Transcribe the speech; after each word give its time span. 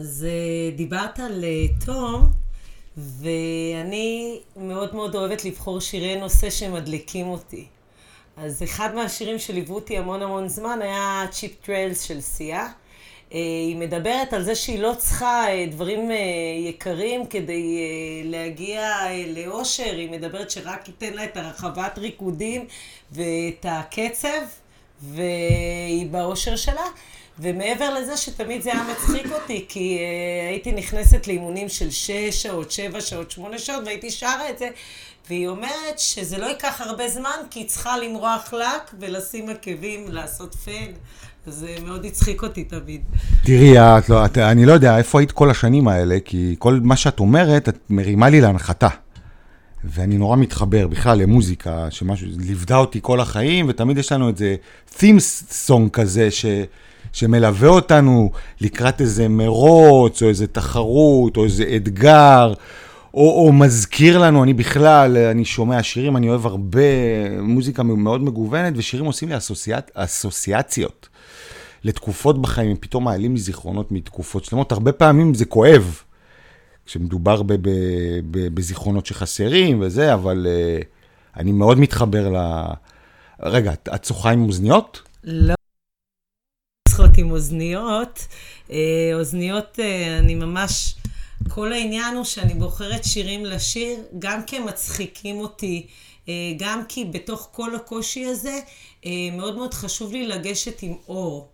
אז 0.00 0.26
אה, 0.28 0.76
דיברת 0.76 1.20
על 1.20 1.44
אה, 1.44 1.66
תום, 1.86 2.30
ואני 2.96 4.40
מאוד 4.56 4.94
מאוד 4.94 5.14
אוהבת 5.14 5.44
לבחור 5.44 5.80
שירי 5.80 6.16
נושא 6.16 6.50
שמדליקים 6.50 7.26
אותי. 7.26 7.66
אז 8.36 8.62
אחד 8.62 8.94
מהשירים 8.94 9.38
שליוו 9.38 9.74
אותי 9.74 9.98
המון 9.98 10.22
המון 10.22 10.48
זמן 10.48 10.78
היה 10.82 11.24
Cheap 11.30 11.52
Thrills 11.64 12.02
של 12.02 12.20
סיאה. 12.20 12.68
אה, 13.34 13.38
היא 13.38 13.76
מדברת 13.76 14.32
על 14.32 14.42
זה 14.42 14.54
שהיא 14.54 14.78
לא 14.78 14.94
צריכה 14.98 15.44
דברים 15.70 16.10
יקרים 16.66 17.26
כדי 17.26 17.80
להגיע 18.24 18.90
לאושר, 19.36 19.92
היא 19.96 20.10
מדברת 20.10 20.50
שרק 20.50 20.88
ייתן 20.88 21.12
לה 21.12 21.24
את 21.24 21.36
הרחבת 21.36 21.98
ריקודים 21.98 22.66
ואת 23.12 23.66
הקצב, 23.68 24.40
והיא 25.02 26.06
באושר 26.06 26.56
שלה. 26.56 26.86
ומעבר 27.38 27.94
לזה 27.94 28.16
שתמיד 28.16 28.62
זה 28.62 28.72
היה 28.72 28.82
מצחיק 28.92 29.32
אותי, 29.32 29.64
כי 29.68 29.98
uh, 29.98 30.50
הייתי 30.50 30.72
נכנסת 30.72 31.26
לאימונים 31.26 31.68
של 31.68 31.90
שש 31.90 32.30
שעות, 32.30 32.70
שבע 32.70 33.00
שעות, 33.00 33.30
שמונה 33.30 33.58
שעות, 33.58 33.84
והייתי 33.84 34.10
שרה 34.10 34.50
את 34.50 34.58
זה, 34.58 34.68
והיא 35.28 35.48
אומרת 35.48 35.98
שזה 35.98 36.38
לא 36.38 36.46
ייקח 36.46 36.80
הרבה 36.80 37.08
זמן, 37.08 37.36
כי 37.50 37.60
היא 37.60 37.68
צריכה 37.68 37.98
למרוח 37.98 38.54
לק 38.54 38.94
ולשים 39.00 39.48
עקבים, 39.48 40.04
לעשות 40.08 40.54
פן. 40.54 40.92
זה 41.46 41.74
מאוד 41.84 42.04
הצחיק 42.04 42.42
אותי 42.42 42.64
תמיד. 42.64 43.02
תראי, 43.44 43.78
את 43.78 44.08
לא, 44.08 44.24
את, 44.24 44.38
אני 44.38 44.66
לא 44.66 44.72
יודע 44.72 44.98
איפה 44.98 45.20
היית 45.20 45.32
כל 45.32 45.50
השנים 45.50 45.88
האלה, 45.88 46.16
כי 46.24 46.56
כל 46.58 46.80
מה 46.82 46.96
שאת 46.96 47.20
אומרת, 47.20 47.68
את 47.68 47.78
מרימה 47.90 48.28
לי 48.28 48.40
להנחתה. 48.40 48.88
ואני 49.84 50.18
נורא 50.18 50.36
מתחבר 50.36 50.86
בכלל 50.86 51.18
למוזיקה, 51.18 51.86
שמשהו, 51.90 52.26
ליוותה 52.38 52.76
אותי 52.76 52.98
כל 53.02 53.20
החיים, 53.20 53.66
ותמיד 53.68 53.98
יש 53.98 54.12
לנו 54.12 54.28
איזה 54.28 54.56
theme 54.98 55.20
song 55.68 55.90
כזה, 55.92 56.30
ש... 56.30 56.46
שמלווה 57.12 57.68
אותנו 57.68 58.30
לקראת 58.60 59.00
איזה 59.00 59.28
מרוץ, 59.28 60.22
או 60.22 60.28
איזה 60.28 60.46
תחרות, 60.46 61.36
או 61.36 61.44
איזה 61.44 61.64
אתגר, 61.76 62.52
או, 63.14 63.46
או 63.46 63.52
מזכיר 63.52 64.18
לנו, 64.18 64.44
אני 64.44 64.54
בכלל, 64.54 65.16
אני 65.16 65.44
שומע 65.44 65.82
שירים, 65.82 66.16
אני 66.16 66.28
אוהב 66.28 66.46
הרבה 66.46 66.80
מוזיקה 67.40 67.82
מאוד 67.82 68.22
מגוונת, 68.22 68.72
ושירים 68.76 69.06
עושים 69.06 69.28
לי 69.28 69.36
אסוציאצ... 69.36 69.84
אסוציאציות 69.94 71.08
לתקופות 71.84 72.42
בחיים, 72.42 72.70
הם 72.70 72.76
פתאום 72.80 73.04
מעלים 73.04 73.34
לי 73.34 73.40
זיכרונות 73.40 73.92
מתקופות 73.92 74.44
שלמות, 74.44 74.72
הרבה 74.72 74.92
פעמים 74.92 75.34
זה 75.34 75.44
כואב, 75.44 76.02
כשמדובר 76.86 77.42
ב- 77.42 77.52
ב- 77.52 77.68
ב- 78.30 78.54
בזיכרונות 78.54 79.06
שחסרים 79.06 79.80
וזה, 79.80 80.14
אבל 80.14 80.46
uh, 80.46 80.84
אני 81.36 81.52
מאוד 81.52 81.78
מתחבר 81.78 82.28
ל... 82.28 82.36
רגע, 83.42 83.72
את 83.94 84.04
שוחה 84.04 84.30
עם 84.30 84.42
אוזניות? 84.44 85.02
לא. 85.24 85.54
אוזניות. 87.32 88.26
אה, 88.70 89.10
אוזניות, 89.14 89.78
אה, 89.80 90.18
אני 90.18 90.34
ממש... 90.34 90.94
כל 91.48 91.72
העניין 91.72 92.16
הוא 92.16 92.24
שאני 92.24 92.54
בוחרת 92.54 93.04
שירים 93.04 93.44
לשיר, 93.44 93.98
גם 94.18 94.42
כי 94.42 94.56
הם 94.56 94.66
מצחיקים 94.66 95.38
אותי, 95.38 95.86
אה, 96.28 96.34
גם 96.58 96.82
כי 96.88 97.04
בתוך 97.04 97.48
כל 97.52 97.74
הקושי 97.74 98.24
הזה, 98.24 98.60
מאוד 99.32 99.56
מאוד 99.56 99.74
חשוב 99.74 100.12
לי 100.12 100.26
לגשת 100.26 100.82
עם 100.82 100.94
אור. 101.08 101.48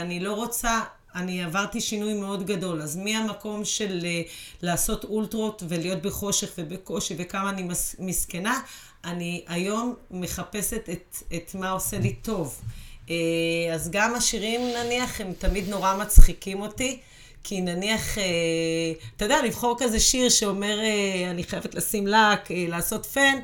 אני 0.00 0.20
לא 0.20 0.32
רוצה, 0.32 0.80
אני 1.14 1.44
עברתי 1.44 1.80
שינוי 1.80 2.14
מאוד 2.14 2.46
גדול, 2.46 2.82
אז 2.82 2.96
מהמקום 2.96 3.64
של 3.64 4.06
לעשות 4.62 5.04
אולטרות 5.04 5.62
ולהיות 5.68 6.02
בחושך 6.02 6.50
ובקושי 6.58 7.14
וכמה 7.18 7.50
אני 7.50 7.68
מסכנה, 7.98 8.60
אני 9.04 9.44
היום 9.46 9.94
מחפשת 10.10 10.88
את, 10.92 11.16
את 11.34 11.54
מה 11.54 11.70
עושה 11.70 11.98
לי 11.98 12.12
טוב. 12.12 12.60
אה, 13.10 13.74
אז 13.74 13.90
גם 13.90 14.14
השירים, 14.14 14.60
נניח, 14.60 15.20
הם 15.20 15.32
תמיד 15.38 15.68
נורא 15.68 15.96
מצחיקים 15.96 16.60
אותי. 16.60 16.98
כי 17.44 17.60
נניח, 17.60 18.18
אה, 18.18 18.24
אתה 19.16 19.24
יודע, 19.24 19.42
לבחור 19.42 19.76
כזה 19.78 20.00
שיר 20.00 20.28
שאומר, 20.28 20.78
אה, 20.78 21.30
אני 21.30 21.44
חייבת 21.44 21.74
לשים 21.74 22.06
לק, 22.06 22.48
לעשות 22.50 23.06
פן, 23.06 23.36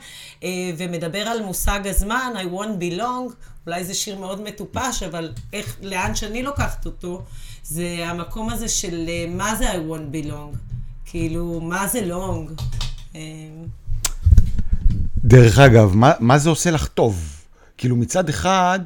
ומדבר 0.76 1.18
על 1.18 1.42
מושג 1.42 1.80
הזמן, 1.84 2.32
I 2.36 2.54
won't 2.54 2.82
belong, 2.82 3.34
אולי 3.66 3.84
זה 3.84 3.94
שיר 3.94 4.18
מאוד 4.18 4.42
מטופש, 4.42 5.02
אבל 5.02 5.32
איך, 5.52 5.76
לאן 5.82 6.14
שאני 6.14 6.42
לוקחת 6.42 6.86
אותו, 6.86 7.22
זה 7.62 7.96
המקום 8.06 8.50
הזה 8.50 8.68
של 8.68 9.08
מה 9.28 9.56
זה 9.56 9.72
I 9.72 9.76
won't 9.76 10.14
belong, 10.14 10.56
כאילו, 11.04 11.60
מה 11.60 11.86
זה 11.86 12.00
long. 12.00 12.62
דרך 15.24 15.58
אגב, 15.58 15.94
מה, 15.94 16.12
מה 16.20 16.38
זה 16.38 16.50
עושה 16.50 16.70
לך 16.70 16.88
טוב? 16.88 17.42
כאילו, 17.78 17.96
מצד 17.96 18.28
אחד, 18.28 18.80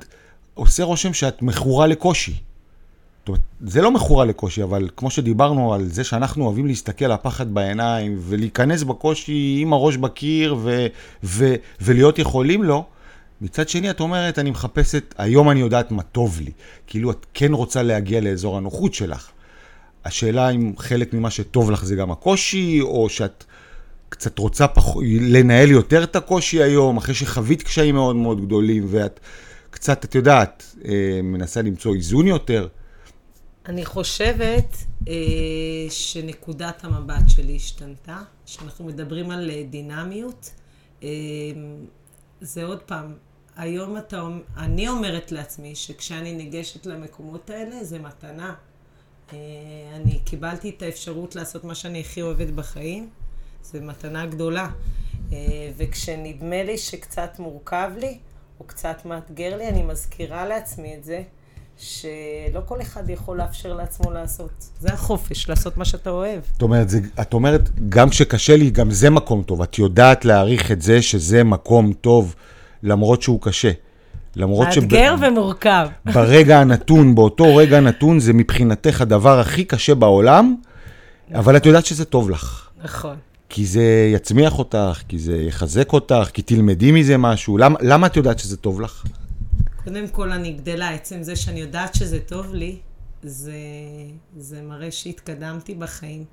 עושה 0.58 0.84
רושם 0.84 1.12
שאת 1.12 1.42
מכורה 1.42 1.86
לקושי. 1.86 2.32
זאת 2.32 3.28
אומרת, 3.28 3.40
זה 3.60 3.82
לא 3.82 3.90
מכורה 3.90 4.24
לקושי, 4.24 4.62
אבל 4.62 4.88
כמו 4.96 5.10
שדיברנו 5.10 5.74
על 5.74 5.86
זה 5.86 6.04
שאנחנו 6.04 6.44
אוהבים 6.44 6.66
להסתכל 6.66 7.04
על 7.04 7.12
הפחד 7.12 7.54
בעיניים 7.54 8.16
ולהיכנס 8.20 8.82
בקושי 8.82 9.58
עם 9.62 9.72
הראש 9.72 9.96
בקיר 9.96 10.56
ו- 10.58 10.86
ו- 11.24 11.54
ולהיות 11.80 12.18
יכולים 12.18 12.62
לו, 12.62 12.84
מצד 13.40 13.68
שני 13.68 13.90
את 13.90 14.00
אומרת, 14.00 14.38
אני 14.38 14.50
מחפשת, 14.50 15.14
היום 15.18 15.50
אני 15.50 15.60
יודעת 15.60 15.90
מה 15.90 16.02
טוב 16.02 16.40
לי. 16.40 16.50
כאילו 16.86 17.10
את 17.10 17.26
כן 17.34 17.52
רוצה 17.52 17.82
להגיע 17.82 18.20
לאזור 18.20 18.56
הנוחות 18.56 18.94
שלך. 18.94 19.30
השאלה 20.04 20.50
אם 20.50 20.72
חלק 20.78 21.14
ממה 21.14 21.30
שטוב 21.30 21.70
לך 21.70 21.84
זה 21.84 21.96
גם 21.96 22.10
הקושי, 22.10 22.80
או 22.80 23.08
שאת 23.08 23.44
קצת 24.08 24.38
רוצה 24.38 24.68
פח... 24.68 24.96
לנהל 25.20 25.70
יותר 25.70 26.04
את 26.04 26.16
הקושי 26.16 26.62
היום, 26.62 26.96
אחרי 26.96 27.14
שחווית 27.14 27.62
קשיים 27.62 27.94
מאוד 27.94 28.16
מאוד 28.16 28.46
גדולים, 28.46 28.86
ואת 28.90 29.20
קצת, 29.78 30.04
את 30.04 30.14
יודעת, 30.14 30.74
אה, 30.84 31.20
מנסה 31.22 31.62
למצוא 31.62 31.94
איזון 31.94 32.26
יותר. 32.26 32.68
אני 33.66 33.84
חושבת 33.84 34.76
אה, 35.08 35.14
שנקודת 35.90 36.84
המבט 36.84 37.28
שלי 37.28 37.56
השתנתה, 37.56 38.18
שאנחנו 38.46 38.84
מדברים 38.84 39.30
על 39.30 39.50
אה, 39.50 39.62
דינמיות. 39.70 40.50
זה 42.40 42.64
עוד 42.64 42.78
פעם, 42.78 43.14
היום 43.56 43.98
אתה, 43.98 44.28
אני 44.56 44.88
אומרת 44.88 45.32
לעצמי 45.32 45.74
שכשאני 45.74 46.32
ניגשת 46.32 46.86
למקומות 46.86 47.50
האלה, 47.50 47.84
זה 47.84 47.98
מתנה. 47.98 48.54
אני 49.94 50.20
קיבלתי 50.24 50.70
את 50.70 50.82
האפשרות 50.82 51.36
לעשות 51.36 51.64
מה 51.64 51.74
שאני 51.74 52.00
הכי 52.00 52.22
אוהבת 52.22 52.50
בחיים, 52.50 53.10
זה 53.62 53.80
מתנה 53.80 54.26
גדולה. 54.26 54.70
וכשנדמה 55.76 56.62
לי 56.62 56.78
שקצת 56.78 57.38
מורכב 57.38 57.90
לי, 57.98 58.18
הוא 58.58 58.68
קצת 58.68 59.02
מאתגר 59.04 59.56
לי, 59.56 59.68
אני 59.68 59.82
מזכירה 59.82 60.46
לעצמי 60.46 60.94
את 60.98 61.04
זה, 61.04 61.22
שלא 61.78 62.60
כל 62.66 62.80
אחד 62.80 63.10
יכול 63.10 63.38
לאפשר 63.38 63.74
לעצמו 63.74 64.10
לעשות. 64.10 64.68
זה 64.80 64.88
החופש, 64.92 65.48
לעשות 65.48 65.76
מה 65.76 65.84
שאתה 65.84 66.10
אוהב. 66.10 66.40
זאת 66.52 66.62
אומרת, 66.62 66.88
זה, 66.88 67.00
את 67.20 67.34
אומרת, 67.34 67.70
גם 67.88 68.10
כשקשה 68.10 68.56
לי, 68.56 68.70
גם 68.70 68.90
זה 68.90 69.10
מקום 69.10 69.42
טוב. 69.42 69.62
את 69.62 69.78
יודעת 69.78 70.24
להעריך 70.24 70.72
את 70.72 70.82
זה 70.82 71.02
שזה 71.02 71.44
מקום 71.44 71.92
טוב, 71.92 72.34
למרות 72.82 73.22
שהוא 73.22 73.40
קשה. 73.42 73.70
למרות 74.36 74.72
ש... 74.72 74.78
מאתגר 74.78 75.16
שב... 75.16 75.22
ומורכב. 75.22 75.88
ברגע 76.04 76.60
הנתון, 76.60 77.14
באותו 77.14 77.56
רגע 77.56 77.80
נתון, 77.80 78.20
זה 78.20 78.32
מבחינתך 78.32 79.00
הדבר 79.00 79.38
הכי 79.38 79.64
קשה 79.64 79.94
בעולם, 79.94 80.54
אבל 81.34 81.56
את 81.56 81.66
יודעת 81.66 81.86
שזה 81.86 82.04
טוב 82.04 82.30
לך. 82.30 82.68
נכון. 82.82 83.16
כי 83.48 83.66
זה 83.66 84.10
יצמיח 84.14 84.58
אותך, 84.58 85.02
כי 85.08 85.18
זה 85.18 85.36
יחזק 85.36 85.92
אותך, 85.92 86.30
כי 86.32 86.42
תלמדי 86.42 86.92
מזה 86.92 87.16
משהו. 87.16 87.58
למ, 87.58 87.74
למה 87.80 88.06
את 88.06 88.16
יודעת 88.16 88.38
שזה 88.38 88.56
טוב 88.56 88.80
לך? 88.80 89.04
קודם 89.84 90.08
כל 90.08 90.32
אני 90.32 90.52
גדלה, 90.52 90.90
עצם 90.90 91.22
זה 91.22 91.36
שאני 91.36 91.60
יודעת 91.60 91.94
שזה 91.94 92.20
טוב 92.20 92.54
לי, 92.54 92.76
זה, 93.22 93.52
זה 94.36 94.62
מראה 94.62 94.90
שהתקדמתי 94.90 95.74
בחיים. 95.74 96.24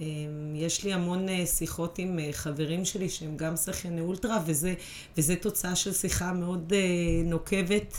אמ, 0.00 0.06
יש 0.54 0.84
לי 0.84 0.92
המון 0.92 1.28
אה, 1.28 1.46
שיחות 1.46 1.98
עם 1.98 2.18
אה, 2.18 2.28
חברים 2.32 2.84
שלי 2.84 3.08
שהם 3.08 3.36
גם 3.36 3.56
שחייני 3.56 4.00
אולטרה, 4.00 4.38
וזה, 4.46 4.74
וזה 5.18 5.36
תוצאה 5.36 5.76
של 5.76 5.92
שיחה 5.92 6.32
מאוד 6.32 6.72
אה, 6.72 6.78
נוקבת. 7.24 7.96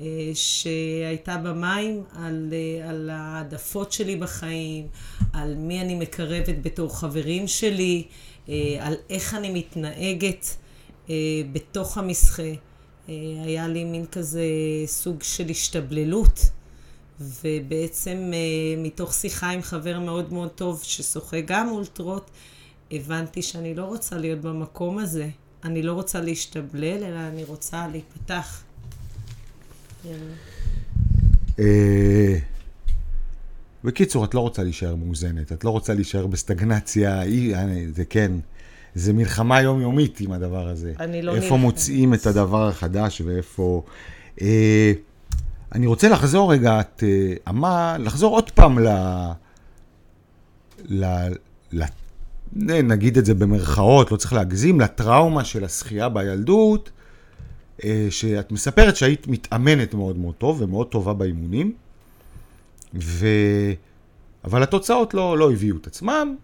אה, 0.00 0.30
שהייתה 0.34 1.36
במים 1.36 2.02
על, 2.16 2.52
אה, 2.52 2.90
על 2.90 3.10
העדפות 3.12 3.92
שלי 3.92 4.16
בחיים, 4.16 4.88
על 5.32 5.54
מי 5.54 5.80
אני 5.80 5.94
מקרבת 5.94 6.54
בתור 6.62 6.98
חברים 6.98 7.48
שלי, 7.48 8.06
אה, 8.48 8.76
על 8.80 8.94
איך 9.10 9.34
אני 9.34 9.52
מתנהגת 9.52 10.56
בתוך 11.52 11.98
המסחה. 11.98 12.52
היה 13.44 13.68
לי 13.68 13.84
מין 13.84 14.06
כזה 14.06 14.44
סוג 14.86 15.22
של 15.22 15.48
השתבללות, 15.50 16.40
ובעצם 17.20 18.32
מתוך 18.78 19.14
שיחה 19.14 19.50
עם 19.50 19.62
חבר 19.62 20.00
מאוד 20.00 20.32
מאוד 20.32 20.50
טוב 20.50 20.82
ששוחה 20.82 21.40
גם 21.40 21.68
אולטרות, 21.68 22.30
הבנתי 22.90 23.42
שאני 23.42 23.74
לא 23.74 23.84
רוצה 23.84 24.16
להיות 24.16 24.40
במקום 24.40 24.98
הזה. 24.98 25.28
אני 25.64 25.82
לא 25.82 25.92
רוצה 25.92 26.20
להשתבלל, 26.20 27.04
אלא 27.04 27.18
אני 27.18 27.44
רוצה 27.44 27.86
להיפתח. 27.88 28.64
אה, 31.58 32.38
בקיצור, 33.84 34.24
את 34.24 34.34
לא 34.34 34.40
רוצה 34.40 34.62
להישאר 34.62 34.94
מאוזנת, 34.94 35.52
את 35.52 35.64
לא 35.64 35.70
רוצה 35.70 35.94
להישאר 35.94 36.26
בסטגנציה, 36.26 37.22
זה 37.94 38.04
כן, 38.04 38.32
זה 38.94 39.12
מלחמה 39.12 39.62
יומיומית 39.62 40.20
עם 40.20 40.32
הדבר 40.32 40.68
הזה. 40.68 40.92
אני 41.00 41.22
לא 41.22 41.36
איפה 41.36 41.56
מוצאים 41.56 42.14
את 42.14 42.26
הדבר 42.26 42.68
החדש 42.68 43.20
ואיפה... 43.20 43.82
אה, 44.40 44.92
אני 45.72 45.86
רוצה 45.86 46.08
לחזור 46.08 46.52
רגע, 46.52 46.80
את 46.80 47.02
אמרת, 47.48 48.00
לחזור 48.00 48.34
עוד 48.34 48.50
פעם 48.50 48.78
ל, 48.78 48.88
ל, 50.88 51.82
נגיד 52.82 53.18
את 53.18 53.26
זה 53.26 53.34
במרכאות, 53.34 54.12
לא 54.12 54.16
צריך 54.16 54.32
להגזים, 54.32 54.80
לטראומה 54.80 55.44
של 55.44 55.64
השחייה 55.64 56.08
בילדות, 56.08 56.88
אה, 56.88 56.93
שאת 58.10 58.52
מספרת 58.52 58.96
שהיית 58.96 59.26
מתאמנת 59.28 59.94
מאוד 59.94 60.18
מאוד 60.18 60.34
טוב 60.34 60.62
ומאוד 60.62 60.86
טובה 60.86 61.12
באימונים, 61.12 61.72
ו... 62.94 63.26
אבל 64.44 64.62
התוצאות 64.62 65.14
לא, 65.14 65.38
לא 65.38 65.52
הביאו 65.52 65.76
את 65.76 65.86
עצמם, 65.86 66.36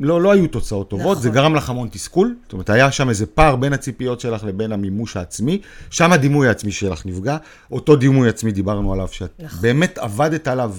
לא, 0.00 0.22
לא 0.22 0.32
היו 0.32 0.48
תוצאות 0.48 0.90
טובות, 0.90 1.10
נכון. 1.10 1.22
זה 1.22 1.30
גרם 1.30 1.54
לך 1.54 1.70
המון 1.70 1.88
תסכול, 1.88 2.36
זאת 2.42 2.52
אומרת, 2.52 2.70
היה 2.70 2.92
שם 2.92 3.08
איזה 3.08 3.26
פער 3.26 3.56
בין 3.56 3.72
הציפיות 3.72 4.20
שלך 4.20 4.44
לבין 4.44 4.72
המימוש 4.72 5.16
העצמי, 5.16 5.60
שם 5.90 6.12
הדימוי 6.12 6.48
העצמי 6.48 6.72
שלך 6.72 7.06
נפגע, 7.06 7.36
אותו 7.72 7.96
דימוי 7.96 8.28
עצמי 8.28 8.52
דיברנו 8.52 8.92
עליו, 8.92 9.08
שאת 9.10 9.30
נכון. 9.38 9.60
באמת 9.62 9.98
עבדת 9.98 10.48
עליו, 10.48 10.74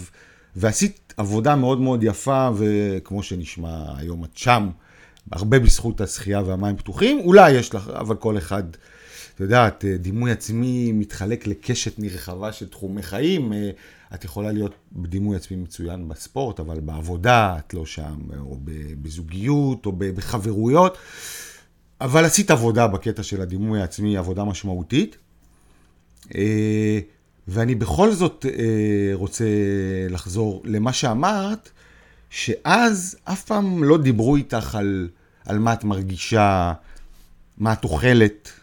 ועשית 0.56 1.14
עבודה 1.18 1.56
מאוד 1.56 1.80
מאוד 1.80 2.04
יפה, 2.04 2.50
וכמו 2.56 3.24
שנשמע 3.24 3.84
היום 3.98 4.24
את 4.24 4.38
שם, 4.38 4.70
הרבה 5.32 5.60
בזכות 5.60 6.02
השחייה 6.02 6.42
והמים 6.46 6.78
פתוחים, 6.78 7.20
אולי 7.20 7.52
יש 7.52 7.76
לך, 7.76 7.90
אבל 7.90 8.16
כל 8.16 8.38
אחד, 8.38 8.64
את 9.40 9.44
יודעת, 9.44 9.86
דימוי 10.00 10.32
עצמי 10.32 10.92
מתחלק 10.92 11.48
לקשת 11.48 12.00
נרחבה 12.00 12.52
של 12.52 12.68
תחומי 12.68 13.04
חיים, 13.04 13.54
את 14.14 14.24
יכולה 14.24 14.52
להיות 14.52 14.76
בדימוי 14.94 15.36
עצמי 15.36 15.58
מצוין 15.58 16.08
בספורט, 16.08 16.60
אבל 16.60 16.80
בעבודה 16.80 17.58
את 17.60 17.74
לא 17.74 17.86
שם, 17.86 18.18
או 18.40 18.58
בזוגיות, 19.02 19.86
או 19.86 19.92
בחברויות. 19.98 20.98
אבל 22.02 22.26
עשית 22.26 22.52
עבודה 22.52 22.88
בקטע 22.88 23.24
של 23.24 23.42
הדימוי 23.42 23.82
העצמי, 23.82 24.18
עבודה 24.18 24.44
משמעותית. 24.44 25.18
אה, 26.36 27.00
ואני 27.48 27.76
בכל 27.76 28.12
זאת 28.12 28.46
אה, 28.46 29.10
רוצה 29.14 29.46
לחזור 30.10 30.62
למה 30.66 30.94
שאמרת, 30.94 31.70
שאז 32.30 33.18
אף 33.24 33.44
פעם 33.44 33.84
לא 33.84 33.98
דיברו 33.98 34.36
איתך 34.36 34.76
על, 34.76 35.10
על 35.46 35.60
מה 35.60 35.74
את 35.74 35.84
מרגישה, 35.84 36.74
מה 37.58 37.74
את 37.74 37.84
אוכלת. 37.84 38.59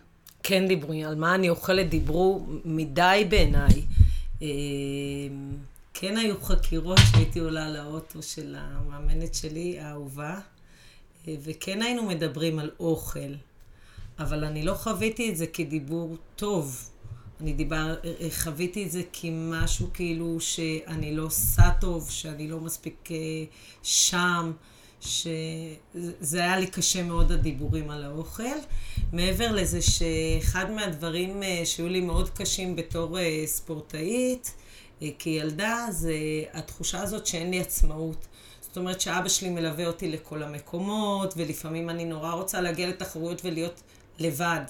כן 0.49 0.69
דיברו, 0.69 0.93
על 0.93 1.15
מה 1.15 1.35
אני 1.35 1.51
אוכלת 1.51 1.89
דיברו 1.89 2.47
מדי 2.65 3.27
בעיניי. 3.29 3.83
אמ, 4.43 4.47
כן 5.95 6.17
היו 6.17 6.43
חקירות 6.43 6.99
שהייתי 7.13 7.39
עולה 7.39 7.71
לאוטו 7.71 8.23
של 8.23 8.57
המאמנת 8.59 9.35
שלי, 9.35 9.81
האהובה, 9.81 10.41
אה, 11.29 11.35
וכן 11.45 11.83
היינו 11.83 12.03
מדברים 12.03 12.59
על 12.59 12.71
אוכל, 12.81 13.33
אבל 14.19 14.45
אני 14.45 14.63
לא 14.63 14.75
חוויתי 14.75 15.31
את 15.31 15.37
זה 15.37 15.47
כדיבור 15.47 16.17
טוב. 16.37 16.91
אני 17.41 17.53
דיבר, 17.53 17.95
אה, 18.05 18.29
חוויתי 18.31 18.85
את 18.85 18.91
זה 18.91 19.03
כמשהו 19.13 19.91
כאילו 19.95 20.41
שאני 20.41 21.17
לא 21.17 21.23
עושה 21.23 21.71
טוב, 21.81 22.11
שאני 22.11 22.49
לא 22.49 22.61
מספיק 22.61 23.09
אה, 23.11 23.17
שם, 23.83 24.53
שזה 25.01 26.39
היה 26.43 26.57
לי 26.57 26.67
קשה 26.67 27.03
מאוד 27.03 27.33
הדיבורים 27.33 27.91
על 27.91 28.05
האוכל. 28.05 28.59
מעבר 29.13 29.53
לזה 29.53 29.83
שאחד 29.83 30.71
מהדברים 30.71 31.43
אה, 31.43 31.63
שהיו 31.65 31.89
לי 31.89 32.01
מאוד 32.01 32.31
קשים 32.31 32.77
בתור 32.77 33.19
אה, 33.19 33.43
ספורטאית, 33.47 34.55
אה, 35.03 35.09
כילדה, 35.19 35.87
זה 35.91 36.15
התחושה 36.53 37.03
הזאת 37.03 37.27
שאין 37.27 37.51
לי 37.51 37.61
עצמאות. 37.61 38.27
זאת 38.61 38.77
אומרת 38.77 39.01
שאבא 39.01 39.29
שלי 39.29 39.51
מלווה 39.51 39.87
אותי 39.87 40.09
לכל 40.09 40.43
המקומות, 40.43 41.35
ולפעמים 41.37 41.91
אני 41.91 42.05
נורא 42.05 42.33
רוצה 42.33 42.61
להגיע 42.61 42.89
לתחרויות 42.89 43.45
ולהיות 43.45 43.83
לבד. 44.19 44.61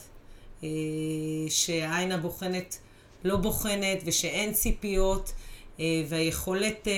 שהעין 1.48 2.12
הבוחנת 2.12 2.78
לא 3.24 3.36
בוחנת 3.36 3.98
ושאין 4.04 4.52
ציפיות, 4.52 5.32
והיכולת 6.08 6.88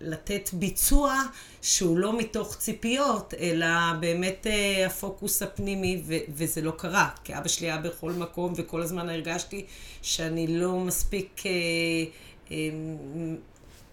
לתת 0.00 0.50
ביצוע 0.52 1.22
שהוא 1.62 1.98
לא 1.98 2.18
מתוך 2.18 2.56
ציפיות, 2.56 3.34
אלא 3.40 3.66
באמת 4.00 4.46
אה, 4.46 4.86
הפוקוס 4.86 5.42
הפנימי, 5.42 6.02
וזה 6.28 6.62
לא 6.62 6.70
קרה, 6.70 7.08
כי 7.24 7.38
אבא 7.38 7.48
שלי 7.48 7.66
היה 7.66 7.78
בכל 7.78 8.12
מקום, 8.12 8.52
וכל 8.56 8.82
הזמן 8.82 9.08
הרגשתי 9.08 9.64
שאני 10.02 10.46
לא 10.46 10.78
מספיק 10.78 11.42
אה, 11.46 12.56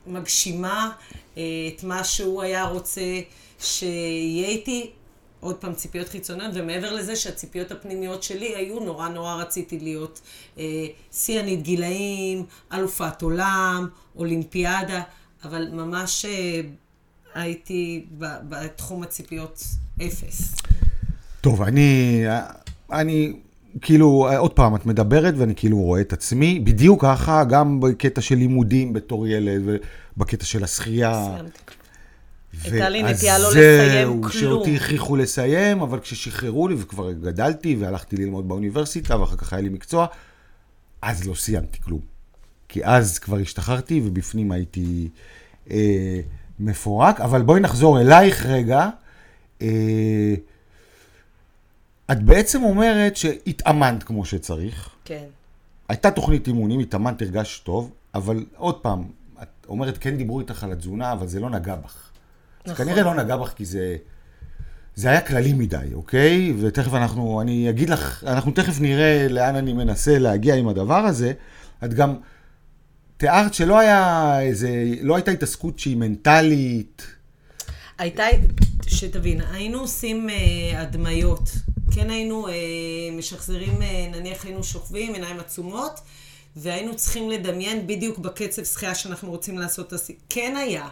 מגשימה 0.07 0.91
את 1.33 1.83
מה 1.83 2.03
שהוא 2.03 2.41
היה 2.41 2.65
רוצה 2.65 3.01
שיהיה 3.59 4.47
איתי. 4.47 4.91
עוד 5.39 5.55
פעם 5.55 5.73
ציפיות 5.73 6.09
חיצוניות, 6.09 6.51
ומעבר 6.55 6.93
לזה 6.93 7.15
שהציפיות 7.15 7.71
הפנימיות 7.71 8.23
שלי 8.23 8.55
היו, 8.55 8.79
נורא 8.79 9.09
נורא 9.09 9.35
רציתי 9.35 9.79
להיות 9.79 10.21
שיאנית 11.11 11.59
אה, 11.59 11.63
גילאים, 11.63 12.45
אלופת 12.73 13.21
עולם, 13.21 13.87
אולימפיאדה, 14.15 15.01
אבל 15.43 15.67
ממש 15.71 16.25
אה, 16.25 16.61
הייתי 17.35 18.05
בתחום 18.49 19.03
הציפיות 19.03 19.63
אפס. 20.01 20.55
טוב, 21.41 21.61
אני, 21.61 22.23
אני, 22.91 23.33
כאילו, 23.81 24.29
עוד 24.37 24.53
פעם, 24.53 24.75
את 24.75 24.85
מדברת 24.85 25.33
ואני 25.37 25.55
כאילו 25.55 25.77
רואה 25.77 26.01
את 26.01 26.13
עצמי, 26.13 26.59
בדיוק 26.59 27.01
ככה, 27.01 27.43
גם 27.43 27.79
בקטע 27.79 28.21
של 28.21 28.35
לימודים 28.35 28.93
בתור 28.93 29.27
ילד, 29.27 29.79
ובקטע 30.17 30.45
של 30.45 30.63
השחייה. 30.63 31.25
סיימתי. 31.33 31.59
הייתה 32.63 32.89
לי 32.89 33.03
נטייה 33.03 33.39
לא 33.39 33.49
לסיים 33.49 34.07
כלום. 34.07 34.25
וזהו, 34.25 34.39
שאותי 34.39 34.75
הכריחו 34.75 35.15
לסיים, 35.15 35.81
אבל 35.81 35.99
כששחררו 35.99 36.67
לי 36.67 36.75
וכבר 36.77 37.11
גדלתי 37.11 37.75
והלכתי 37.75 38.17
ללמוד 38.17 38.47
באוניברסיטה 38.47 39.19
ואחר 39.19 39.35
כך 39.35 39.53
היה 39.53 39.61
לי 39.61 39.69
מקצוע, 39.69 40.07
אז 41.01 41.27
לא 41.27 41.35
סיימתי 41.35 41.81
כלום. 41.81 42.01
כי 42.69 42.85
אז 42.85 43.19
כבר 43.19 43.37
השתחררתי 43.37 44.01
ובפנים 44.05 44.51
הייתי 44.51 45.09
אה, 45.71 46.19
מפורק. 46.59 47.21
אבל 47.21 47.41
בואי 47.41 47.59
נחזור 47.59 48.01
אלייך 48.01 48.45
רגע. 48.45 48.89
אה, 49.61 50.35
את 52.11 52.23
בעצם 52.23 52.63
אומרת 52.63 53.17
שהתאמנת 53.17 54.03
כמו 54.03 54.25
שצריך. 54.25 54.89
כן. 55.05 55.25
הייתה 55.89 56.11
תוכנית 56.11 56.47
אימונים, 56.47 56.79
התאמנת, 56.79 57.21
הרגשת 57.21 57.63
טוב, 57.63 57.91
אבל 58.13 58.45
עוד 58.55 58.75
פעם, 58.75 59.03
את 59.41 59.47
אומרת, 59.67 59.97
כן 59.97 60.17
דיברו 60.17 60.39
איתך 60.39 60.63
על 60.63 60.71
התזונה, 60.71 61.11
אבל 61.11 61.27
זה 61.27 61.39
לא 61.39 61.49
נגע 61.49 61.75
בך. 61.75 62.06
נכון. 62.67 62.85
כנראה 62.85 63.03
לא 63.03 63.13
נגע 63.13 63.35
בך 63.35 63.53
כי 63.55 63.65
זה... 63.65 63.97
זה 64.95 65.09
היה 65.09 65.21
כללי 65.21 65.53
מדי, 65.53 65.77
אוקיי? 65.93 66.53
ותכף 66.61 66.93
אנחנו, 66.93 67.41
אני 67.41 67.69
אגיד 67.69 67.89
לך, 67.89 68.23
אנחנו 68.27 68.51
תכף 68.51 68.79
נראה 68.79 69.27
לאן 69.29 69.55
אני 69.55 69.73
מנסה 69.73 70.19
להגיע 70.19 70.55
עם 70.55 70.67
הדבר 70.67 70.97
הזה. 70.99 71.33
את 71.83 71.93
גם 71.93 72.15
תיארת 73.17 73.53
שלא 73.53 73.79
היה 73.79 74.41
איזה, 74.41 74.69
לא 75.01 75.15
הייתה 75.15 75.31
התעסקות 75.31 75.79
שהיא 75.79 75.97
מנטלית. 75.97 77.07
הייתה, 77.97 78.23
שתבין, 78.87 79.41
היינו 79.51 79.79
עושים 79.79 80.29
אה, 80.29 80.81
הדמיות. 80.81 81.49
כן 81.91 82.09
היינו 82.09 82.47
אה, 82.47 82.53
משחזרים, 83.17 83.81
אה, 83.81 84.07
נניח 84.11 84.45
היינו 84.45 84.63
שוכבים, 84.63 85.13
עיניים 85.13 85.39
עצומות, 85.39 85.99
והיינו 86.55 86.95
צריכים 86.95 87.29
לדמיין 87.29 87.87
בדיוק 87.87 88.17
בקצב 88.17 88.63
שחייה 88.63 88.95
שאנחנו 88.95 89.29
רוצים 89.29 89.57
לעשות. 89.57 89.93
כן 90.29 90.55
היה. 90.57 90.87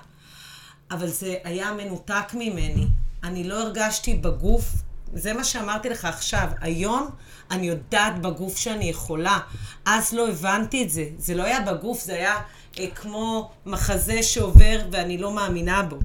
אבל 0.92 1.08
זה 1.08 1.36
היה 1.44 1.72
מנותק 1.72 2.34
ממני. 2.34 2.88
אני 3.24 3.44
לא 3.44 3.62
הרגשתי 3.62 4.14
בגוף, 4.14 4.72
זה 5.14 5.34
מה 5.34 5.44
שאמרתי 5.44 5.90
לך 5.90 6.06
עכשיו. 6.06 6.48
היום 6.62 7.10
אני 7.52 7.68
יודעת 7.68 8.22
בגוף 8.22 8.58
שאני 8.58 8.86
יכולה. 8.86 9.40
אז 9.86 10.14
לא 10.14 10.30
הבנתי 10.30 10.84
את 10.84 10.90
זה. 10.90 11.06
זה 11.18 11.36
לא 11.36 11.44
היה 11.44 11.62
בגוף, 11.62 12.04
זה 12.04 12.14
היה 12.14 12.36
אה, 12.80 12.88
כמו 12.96 13.52
מחזה 13.66 14.24
שעובר 14.24 14.80
ואני 14.92 15.18
לא 15.18 15.32
מאמינה 15.32 15.84
בו. 15.84 16.00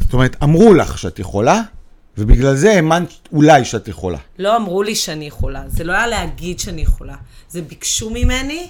זאת 0.00 0.12
אומרת, 0.12 0.36
אמרו 0.42 0.74
לך 0.74 0.98
שאת 0.98 1.18
יכולה, 1.18 1.62
ובגלל 2.18 2.54
זה 2.54 2.70
האמנת 2.70 3.08
אולי 3.32 3.64
שאת 3.64 3.88
יכולה. 3.88 4.18
לא 4.38 4.56
אמרו 4.56 4.82
לי 4.82 4.94
שאני 4.94 5.24
יכולה. 5.26 5.62
זה 5.66 5.84
לא 5.84 5.92
היה 5.92 6.06
להגיד 6.06 6.60
שאני 6.60 6.82
יכולה. 6.82 7.16
זה 7.48 7.62
ביקשו 7.62 8.10
ממני 8.10 8.68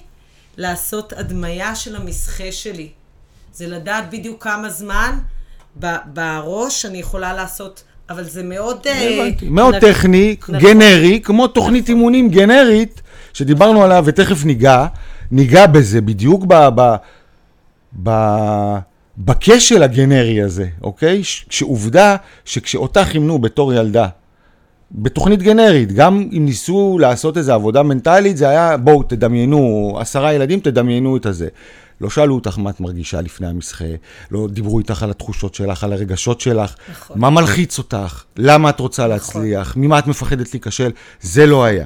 לעשות 0.57 1.13
הדמיה 1.13 1.75
של 1.75 1.97
המסחה 1.97 2.53
שלי. 2.53 2.89
זה 3.53 3.67
לדעת 3.67 4.11
בדיוק 4.11 4.43
כמה 4.43 4.71
זמן 4.71 5.19
בראש 6.07 6.87
אני 6.87 6.99
יכולה 6.99 7.35
לעשות, 7.35 7.85
אבל 8.11 8.25
זה 8.25 8.43
מאוד... 8.43 8.87
אה, 8.87 9.29
מאוד 9.51 9.75
טכני, 9.79 10.37
נכון. 10.41 10.59
גנרי, 10.59 11.21
כמו 11.21 11.47
תוכנית 11.47 11.89
אימונים 11.89 12.29
גנרית, 12.29 13.03
שדיברנו 13.33 13.83
עליה 13.85 14.01
ותכף 14.05 14.45
ניגע, 14.45 14.87
ניגע 15.31 15.67
בזה 15.67 16.01
בדיוק 16.01 16.45
ב... 18.03 18.15
בכשל 19.19 19.83
הגנרי 19.83 20.43
הזה, 20.43 20.67
אוקיי? 20.83 21.21
שעובדה 21.25 22.17
שכשאותך 22.45 23.11
אימנו 23.15 23.39
בתור 23.39 23.73
ילדה, 23.75 24.07
בתוכנית 24.93 25.43
גנרית, 25.43 25.93
גם 25.93 26.29
אם 26.33 26.45
ניסו 26.45 26.99
לעשות 27.01 27.37
איזו 27.37 27.53
עבודה 27.53 27.83
מנטלית, 27.83 28.37
זה 28.37 28.49
היה, 28.49 28.77
בואו 28.77 29.03
תדמיינו, 29.03 29.93
עשרה 30.01 30.33
ילדים, 30.33 30.61
תדמיינו 30.61 31.17
את 31.17 31.27
הזה. 31.27 31.49
לא 32.01 32.11
שאלו 32.11 32.35
אותך 32.35 32.59
מה 32.59 32.71
את 32.71 32.81
מרגישה 32.81 33.21
לפני 33.21 33.47
המסחה, 33.47 33.85
לא 34.31 34.49
דיברו 34.51 34.79
איתך 34.79 35.03
על 35.03 35.11
התחושות 35.11 35.55
שלך, 35.55 35.85
על 35.85 35.93
הרגשות 35.93 36.41
שלך, 36.41 36.75
נכון. 36.91 37.19
מה 37.19 37.31
מלחיץ 37.31 37.79
אותך, 37.79 38.25
למה 38.37 38.71
את 38.71 38.81
רוצה 38.81 39.03
נכון. 39.03 39.13
להצליח, 39.15 39.77
ממה 39.77 39.99
את 39.99 40.07
מפחדת 40.07 40.55
להיכשל, 40.55 40.91
זה 41.21 41.47
לא 41.47 41.65
היה. 41.65 41.85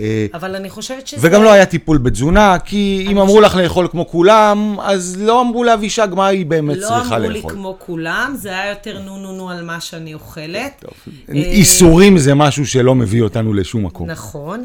אה, 0.00 0.26
אבל 0.34 0.56
אני 0.56 0.70
חושבת 0.70 1.06
שזה... 1.06 1.28
וגם 1.28 1.42
לא 1.42 1.52
היה 1.52 1.66
טיפול 1.66 1.98
בתזונה, 1.98 2.58
כי 2.58 3.06
אם 3.10 3.18
אמרו 3.18 3.40
לך 3.40 3.54
לאכול 3.54 3.88
כמו 3.88 4.08
כולם, 4.08 4.76
אז 4.80 5.16
לא 5.20 5.40
אמרו 5.40 5.64
לאבישג 5.64 6.08
מה 6.16 6.26
היא 6.26 6.46
באמת 6.46 6.76
לא 6.76 6.86
צריכה 6.88 7.16
אמרו 7.16 7.28
לי 7.28 7.34
לאכול. 7.34 7.52
כמו 7.52 7.76
כולם, 7.78 8.34
זה 8.38 8.48
היה 8.48 8.70
יותר 8.70 9.02
נו 9.02 9.18
נו 9.18 9.32
נו 9.32 9.50
על 9.50 9.64
מה 9.64 9.80
שאני 9.80 10.14
אוכלת. 10.14 10.84
אה, 11.28 11.34
איסורים 11.34 12.18
זה 12.18 12.34
משהו 12.34 12.66
שלא 12.66 12.94
מביא 12.94 13.22
אותנו 13.22 13.52
לשום 13.52 13.86
מקום. 13.86 14.10
נכון, 14.10 14.64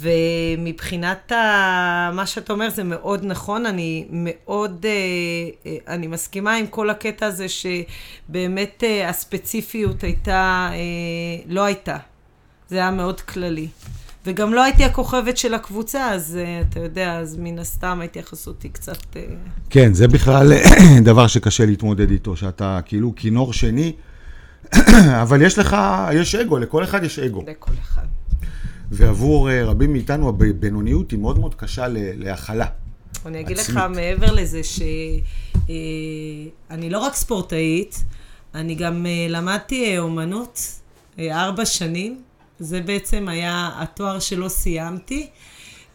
ומבחינת. 0.00 1.32
מה 2.12 2.22
שאתה 2.26 2.52
אומר 2.52 2.70
זה 2.70 2.84
מאוד 2.84 3.24
נכון, 3.24 3.66
אני 3.66 4.06
מאוד, 4.10 4.86
אה, 5.66 5.76
אני 5.88 6.06
מסכימה 6.06 6.54
עם 6.54 6.66
כל 6.66 6.90
הקטע 6.90 7.26
הזה 7.26 7.46
שבאמת 7.48 8.84
הספציפיות 9.08 10.02
הייתה, 10.02 10.70
לא 11.48 11.64
הייתה, 11.64 11.96
זה 12.68 12.76
היה 12.76 12.90
מאוד 12.90 13.20
כללי. 13.20 13.68
וגם 14.28 14.54
לא 14.54 14.64
הייתי 14.64 14.84
הכוכבת 14.84 15.36
של 15.36 15.54
הקבוצה, 15.54 16.10
אז 16.10 16.38
אה, 16.40 16.60
אתה 16.60 16.80
יודע, 16.80 17.18
אז 17.18 17.36
מן 17.36 17.58
הסתם 17.58 17.98
ההתייחסות 18.00 18.62
היא 18.62 18.70
קצת... 18.72 19.16
אה, 19.16 19.22
כן, 19.70 19.94
זה 19.94 20.08
בכלל 20.08 20.52
דבר 21.10 21.26
שקשה 21.26 21.66
להתמודד 21.66 22.10
איתו, 22.10 22.36
שאתה 22.36 22.80
כאילו 22.84 23.12
כינור 23.16 23.52
שני, 23.52 23.92
אבל 25.22 25.42
יש 25.42 25.58
לך, 25.58 25.76
יש 26.12 26.34
אגו, 26.34 26.58
לכל 26.58 26.84
אחד 26.84 27.04
יש 27.04 27.18
אגו. 27.18 27.44
לכל 27.46 27.72
אחד. 27.82 28.06
ועבור 28.90 29.50
אה, 29.50 29.64
רבים 29.64 29.92
מאיתנו 29.92 30.28
הבינוניות 30.28 31.10
היא 31.10 31.18
מאוד 31.18 31.38
מאוד 31.38 31.54
קשה 31.54 31.86
להכלה. 31.90 32.66
אני 33.26 33.40
אגיד 33.40 33.58
לך 33.58 33.68
עצמית. 33.68 33.84
מעבר 33.96 34.32
לזה 34.32 34.60
שאני 34.62 35.70
לא 36.90 36.98
רק 36.98 37.14
ספורטאית, 37.14 38.04
אני 38.54 38.74
גם 38.74 39.06
למדתי 39.28 39.98
אומנות 39.98 40.60
ארבע 41.18 41.64
שנים. 41.64 42.22
זה 42.60 42.80
בעצם 42.80 43.28
היה 43.28 43.70
התואר 43.78 44.18
שלא 44.18 44.48
סיימתי. 44.48 45.28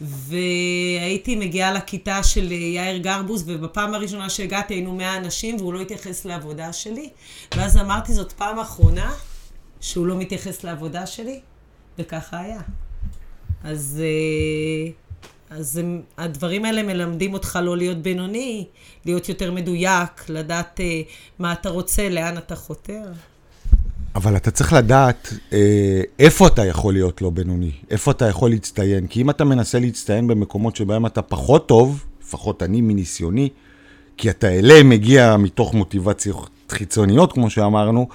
והייתי 0.01 1.35
מגיעה 1.35 1.73
לכיתה 1.73 2.23
של 2.23 2.51
יאיר 2.51 2.97
גרבוז, 2.97 3.43
ובפעם 3.47 3.93
הראשונה 3.93 4.29
שהגעתי 4.29 4.73
היינו 4.73 4.95
100 4.95 5.17
אנשים, 5.17 5.55
והוא 5.55 5.73
לא 5.73 5.81
התייחס 5.81 6.25
לעבודה 6.25 6.73
שלי. 6.73 7.09
ואז 7.55 7.77
אמרתי, 7.77 8.13
זאת 8.13 8.31
פעם 8.31 8.59
אחרונה 8.59 9.13
שהוא 9.81 10.05
לא 10.05 10.15
מתייחס 10.15 10.63
לעבודה 10.63 11.05
שלי, 11.05 11.39
וככה 11.99 12.39
היה. 12.39 12.61
אז, 13.63 14.01
אה, 14.03 14.91
אז 15.57 15.77
הם, 15.77 16.01
הדברים 16.17 16.65
האלה 16.65 16.83
מלמדים 16.83 17.33
אותך 17.33 17.59
לא 17.63 17.77
להיות 17.77 17.97
בינוני, 17.97 18.67
להיות 19.05 19.29
יותר 19.29 19.51
מדויק, 19.51 20.29
לדעת 20.29 20.79
אה, 20.79 21.01
מה 21.39 21.53
אתה 21.53 21.69
רוצה, 21.69 22.09
לאן 22.09 22.37
אתה 22.37 22.55
חותר. 22.55 23.03
אבל 24.15 24.35
אתה 24.35 24.51
צריך 24.51 24.73
לדעת 24.73 25.33
אה, 25.53 26.01
איפה 26.19 26.47
אתה 26.47 26.65
יכול 26.65 26.93
להיות 26.93 27.21
לא 27.21 27.29
בינוני, 27.29 27.71
איפה 27.89 28.11
אתה 28.11 28.27
יכול 28.27 28.49
להצטיין. 28.49 29.07
כי 29.07 29.21
אם 29.21 29.29
אתה 29.29 29.43
מנסה 29.43 29.79
להצטיין 29.79 30.27
במקומות 30.27 30.75
שבהם 30.75 31.05
אתה 31.05 31.21
פחות 31.21 31.67
טוב, 31.67 32.05
לפחות 32.25 32.63
אני 32.63 32.81
מניסיוני, 32.81 33.49
כי 34.17 34.29
אתה 34.29 34.49
אלה 34.49 34.83
מגיע 34.83 35.37
מתוך 35.37 35.73
מוטיבציות 35.73 36.49
חיצוניות, 36.69 37.33
כמו 37.33 37.49
שאמרנו, 37.49 38.07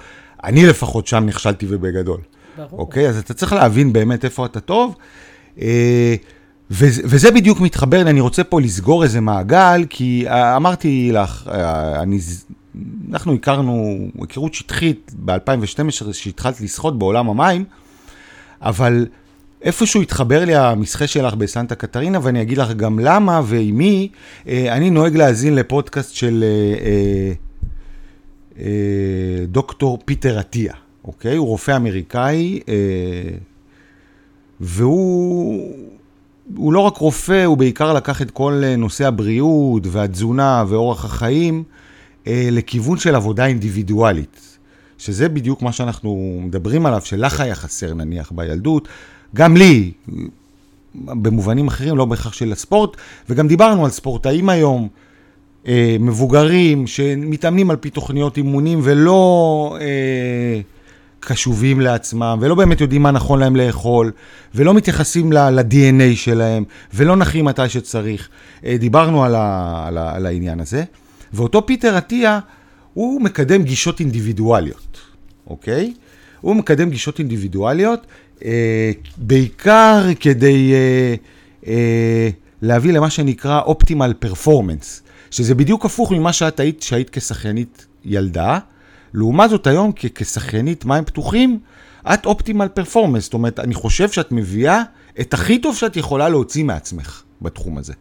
אני 0.44 0.66
לפחות 0.66 1.06
שם 1.06 1.26
נכשלתי 1.26 1.66
ובגדול. 1.68 2.20
ברור. 2.56 2.80
אוקיי? 2.80 3.08
אז 3.08 3.18
אתה 3.18 3.34
צריך 3.34 3.52
להבין 3.52 3.92
באמת 3.92 4.24
איפה 4.24 4.46
אתה 4.46 4.60
טוב. 4.60 4.94
אה, 5.60 6.14
וזה, 6.70 7.02
וזה 7.04 7.30
בדיוק 7.30 7.60
מתחבר, 7.60 8.00
אני 8.00 8.20
רוצה 8.20 8.44
פה 8.44 8.60
לסגור 8.60 9.04
איזה 9.04 9.20
מעגל, 9.20 9.84
כי 9.90 10.24
אה, 10.28 10.56
אמרתי 10.56 11.10
לך, 11.12 11.48
אה, 11.52 12.02
אני, 12.02 12.18
אנחנו 13.10 13.34
הכרנו 13.34 13.98
היכרות 14.20 14.54
שטחית 14.54 15.12
ב-2012, 15.24 16.12
שהתחלת 16.12 16.60
לשחות 16.60 16.98
בעולם 16.98 17.30
המים, 17.30 17.64
אבל 18.62 19.06
איפשהו 19.62 20.02
התחבר 20.02 20.44
לי 20.44 20.54
המסחה 20.54 21.06
שלך 21.06 21.34
בסנטה 21.34 21.74
קטרינה, 21.74 22.18
ואני 22.22 22.42
אגיד 22.42 22.58
לך 22.58 22.72
גם 22.72 22.98
למה 22.98 23.40
ועם 23.44 23.78
מי. 23.78 24.08
אה, 24.48 24.76
אני 24.76 24.90
נוהג 24.90 25.16
להאזין 25.16 25.54
לפודקאסט 25.54 26.14
של 26.14 26.44
אה, 26.44 27.32
אה, 28.58 29.46
דוקטור 29.46 29.98
פיטר 30.04 30.38
עטיה, 30.38 30.72
אוקיי? 31.04 31.36
הוא 31.36 31.46
רופא 31.46 31.76
אמריקאי, 31.76 32.60
והוא 34.60 35.74
הוא 36.56 36.72
לא 36.72 36.80
רק 36.80 36.96
רופא, 36.96 37.44
הוא 37.44 37.56
בעיקר 37.56 37.92
לקח 37.92 38.22
את 38.22 38.30
כל 38.30 38.62
נושא 38.78 39.06
הבריאות 39.06 39.82
והתזונה 39.86 40.64
ואורח 40.68 41.04
החיים 41.04 41.64
לכיוון 42.50 42.98
של 42.98 43.14
עבודה 43.14 43.46
אינדיבידואלית. 43.46 44.40
שזה 44.98 45.28
בדיוק 45.28 45.62
מה 45.62 45.72
שאנחנו 45.72 46.40
מדברים 46.44 46.86
עליו, 46.86 47.00
שלך 47.04 47.40
היה 47.40 47.54
חסר 47.54 47.94
נניח 47.94 48.32
בילדות, 48.34 48.88
גם 49.34 49.56
לי, 49.56 49.92
במובנים 50.94 51.68
אחרים, 51.68 51.96
לא 51.96 52.04
בהכרח 52.04 52.32
של 52.32 52.52
הספורט, 52.52 52.96
וגם 53.30 53.48
דיברנו 53.48 53.84
על 53.84 53.90
ספורטאים 53.90 54.48
היום, 54.48 54.88
אה, 55.66 55.96
מבוגרים, 56.00 56.86
שמתאמנים 56.86 57.70
על 57.70 57.76
פי 57.76 57.90
תוכניות 57.90 58.36
אימונים 58.36 58.80
ולא 58.82 59.76
אה, 59.80 60.60
קשובים 61.20 61.80
לעצמם, 61.80 62.38
ולא 62.40 62.54
באמת 62.54 62.80
יודעים 62.80 63.02
מה 63.02 63.10
נכון 63.10 63.38
להם 63.38 63.56
לאכול, 63.56 64.12
ולא 64.54 64.74
מתייחסים 64.74 65.32
ל-DNA 65.32 66.16
שלהם, 66.16 66.64
ולא 66.94 67.16
נחים 67.16 67.44
מתי 67.44 67.68
שצריך. 67.68 68.28
אה, 68.64 68.76
דיברנו 68.78 69.24
על, 69.24 69.34
ה- 69.34 69.84
על, 69.86 69.98
ה- 69.98 70.14
על 70.14 70.26
העניין 70.26 70.60
הזה, 70.60 70.84
ואותו 71.32 71.66
פיטר 71.66 71.96
עטיה, 71.96 72.40
הוא 72.94 73.20
מקדם 73.20 73.62
גישות 73.62 74.00
אינדיבידואליות, 74.00 74.98
אוקיי? 75.46 75.94
הוא 76.40 76.56
מקדם 76.56 76.90
גישות 76.90 77.18
אינדיבידואליות, 77.18 78.06
אה, 78.44 78.92
בעיקר 79.16 80.04
כדי 80.20 80.72
אה, 80.72 81.14
אה, 81.66 82.28
להביא 82.62 82.92
למה 82.92 83.10
שנקרא 83.10 83.60
אופטימל 83.60 84.12
פרפורמנס, 84.18 85.02
שזה 85.30 85.54
בדיוק 85.54 85.84
הפוך 85.84 86.12
ממה 86.12 86.32
שאת 86.32 86.60
היית 86.60 86.82
שהיית 86.82 87.10
כשחיינית 87.10 87.86
ילדה. 88.04 88.58
לעומת 89.14 89.50
זאת 89.50 89.66
היום 89.66 89.92
כשחיינית 89.94 90.84
מים 90.84 91.04
פתוחים, 91.04 91.58
את 92.06 92.26
אופטימל 92.26 92.68
פרפורמנס, 92.68 93.24
זאת 93.24 93.34
אומרת, 93.34 93.58
אני 93.60 93.74
חושב 93.74 94.10
שאת 94.10 94.32
מביאה 94.32 94.82
את 95.20 95.34
הכי 95.34 95.58
טוב 95.58 95.76
שאת 95.76 95.96
יכולה 95.96 96.28
להוציא 96.28 96.64
מעצמך 96.64 97.22
בתחום 97.42 97.78
הזה. 97.78 97.92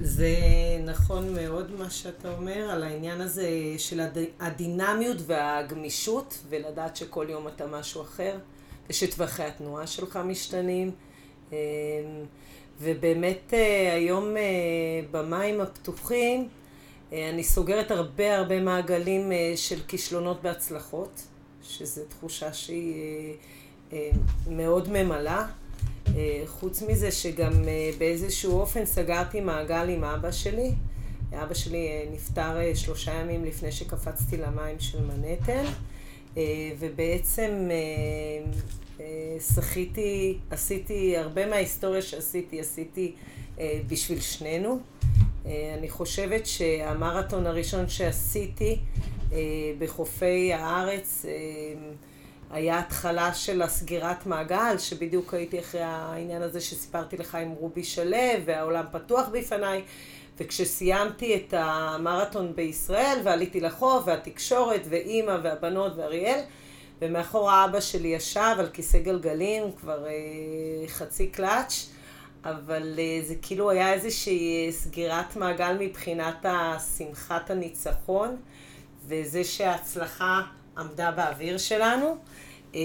זה 0.00 0.36
נכון 0.84 1.34
מאוד 1.34 1.70
מה 1.78 1.90
שאתה 1.90 2.34
אומר 2.36 2.70
על 2.70 2.82
העניין 2.82 3.20
הזה 3.20 3.48
של 3.78 4.00
הד... 4.00 4.18
הדינמיות 4.40 5.16
והגמישות, 5.26 6.38
ולדעת 6.48 6.96
שכל 6.96 7.26
יום 7.28 7.48
אתה 7.48 7.66
משהו 7.66 8.02
אחר, 8.02 8.38
ושטווחי 8.90 9.42
התנועה 9.42 9.86
שלך 9.86 10.16
משתנים. 10.24 10.90
אמ, 11.52 11.56
ובאמת 12.80 13.54
אה, 13.54 13.94
היום 13.94 14.36
אה, 14.36 14.42
במים 15.10 15.60
הפתוחים 15.60 16.48
אה, 17.12 17.30
אני 17.30 17.44
סוגרת 17.44 17.90
הרבה 17.90 18.36
הרבה 18.36 18.60
מעגלים 18.60 19.32
של 19.56 19.80
כישלונות 19.88 20.42
בהצלחות, 20.42 21.22
שזו 21.62 22.02
תחושה 22.08 22.52
שהיא 22.52 23.34
מאוד 24.50 24.88
ממלאה. 24.88 25.46
אה, 26.16 26.42
חוץ 26.46 26.82
מזה 26.82 27.10
שגם 27.10 27.52
אה, 27.68 27.90
באיזשהו 27.98 28.60
אופן 28.60 28.84
סגרתי 28.84 29.40
מעגל 29.40 29.88
עם 29.88 30.04
אבא 30.04 30.30
שלי. 30.30 30.72
אבא 31.32 31.54
שלי 31.54 31.88
אה, 31.88 32.04
נפטר 32.12 32.74
שלושה 32.74 33.14
ימים 33.14 33.44
לפני 33.44 33.72
שקפצתי 33.72 34.36
למים 34.36 34.80
של 34.80 34.98
מנהטן, 35.04 35.64
ובעצם 36.78 37.68
שחיתי, 39.54 40.38
עשיתי, 40.50 41.16
הרבה 41.16 41.46
מההיסטוריה 41.46 42.02
שעשיתי, 42.02 42.60
עשיתי 42.60 43.12
בשביל 43.86 44.20
שנינו. 44.20 44.78
אני 45.78 45.88
חושבת 45.88 46.46
שהמרתון 46.46 47.46
הראשון 47.46 47.88
שעשיתי 47.88 48.78
בחופי 49.78 50.52
הארץ 50.52 51.24
היה 52.50 52.78
התחלה 52.78 53.34
של 53.34 53.62
הסגירת 53.62 54.26
מעגל, 54.26 54.78
שבדיוק 54.78 55.34
הייתי 55.34 55.60
אחרי 55.60 55.82
העניין 55.82 56.42
הזה 56.42 56.60
שסיפרתי 56.60 57.16
לך 57.16 57.34
עם 57.34 57.50
רובי 57.50 57.84
שלו, 57.84 58.16
והעולם 58.46 58.84
פתוח 58.92 59.28
בפניי. 59.32 59.82
וכשסיימתי 60.38 61.36
את 61.36 61.54
המרתון 61.56 62.52
בישראל, 62.54 63.20
ועליתי 63.24 63.60
לחוף, 63.60 64.02
והתקשורת, 64.06 64.80
ואימא, 64.88 65.36
והבנות, 65.42 65.92
ואריאל, 65.96 66.40
ומאחור 67.00 67.50
האבא 67.50 67.80
שלי 67.80 68.08
ישב 68.08 68.56
על 68.58 68.68
כיסא 68.72 68.98
גלגלים, 68.98 69.62
כבר 69.80 70.06
אה, 70.06 70.12
חצי 70.88 71.26
קלאץ', 71.26 71.88
אבל 72.44 72.94
אה, 72.98 73.20
זה 73.26 73.34
כאילו 73.42 73.70
היה 73.70 73.92
איזושהי 73.92 74.68
סגירת 74.72 75.36
מעגל 75.36 75.76
מבחינת 75.80 76.46
שמחת 76.96 77.50
הניצחון, 77.50 78.36
וזה 79.06 79.44
שההצלחה 79.44 80.42
עמדה 80.78 81.10
באוויר 81.10 81.58
שלנו. 81.58 82.16
אה, 82.76 82.80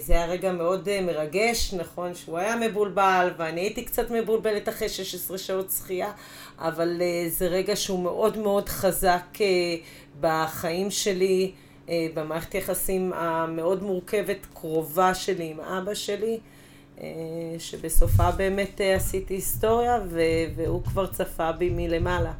זה 0.00 0.12
היה 0.12 0.26
רגע 0.26 0.52
מאוד 0.52 0.88
אה, 0.88 1.00
מרגש, 1.00 1.74
נכון 1.74 2.14
שהוא 2.14 2.38
היה 2.38 2.56
מבולבל, 2.56 3.30
ואני 3.38 3.60
הייתי 3.60 3.84
קצת 3.84 4.10
מבולבלת 4.10 4.68
אחרי 4.68 4.88
16 4.88 5.38
שעות 5.38 5.70
שחייה, 5.70 6.12
אבל 6.58 7.02
אה, 7.02 7.28
זה 7.28 7.46
רגע 7.46 7.76
שהוא 7.76 8.02
מאוד 8.02 8.38
מאוד 8.38 8.68
חזק 8.68 9.38
בחיים 10.20 10.90
שלי, 10.90 11.52
במערכת 12.14 12.54
יחסים 12.54 13.12
המאוד 13.12 13.82
מורכבת, 13.82 14.36
קרובה 14.54 15.14
שלי 15.14 15.50
עם 15.50 15.60
אבא 15.60 15.94
שלי. 15.94 16.38
שבסופה 17.58 18.30
באמת 18.30 18.80
עשיתי 18.96 19.34
היסטוריה, 19.34 20.00
והוא 20.56 20.82
כבר 20.84 21.06
צפה 21.06 21.52
בי 21.52 21.70
מלמעלה. 21.70 22.32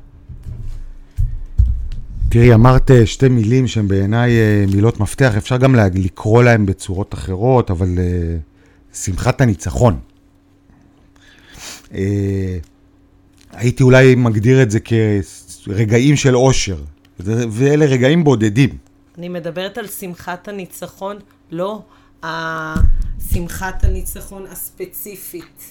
תראי, 2.31 2.55
אמרת 2.55 2.91
שתי 3.05 3.29
מילים 3.29 3.67
שהן 3.67 3.89
בעיניי 3.89 4.31
מילות 4.75 5.01
מפתח, 5.01 5.33
אפשר 5.37 5.57
גם 5.57 5.75
לקרוא 5.95 6.43
להן 6.43 6.67
בצורות 6.67 7.15
אחרות, 7.15 7.71
אבל 7.71 7.89
שמחת 8.93 9.41
הניצחון. 9.41 10.01
הייתי 13.51 13.83
אולי 13.83 14.15
מגדיר 14.15 14.63
את 14.63 14.71
זה 14.71 14.79
כרגעים 15.65 16.17
של 16.17 16.37
אושר, 16.37 16.83
ואלה 17.21 17.87
רגעים 17.87 18.25
בודדים. 18.25 18.71
אני 19.19 19.29
מדברת 19.29 19.79
על 19.79 19.87
שמחת 19.87 20.49
הניצחון, 20.49 21.17
לא 21.51 21.83
שמחת 23.33 23.85
הניצחון 23.85 24.47
הספציפית. 24.47 25.65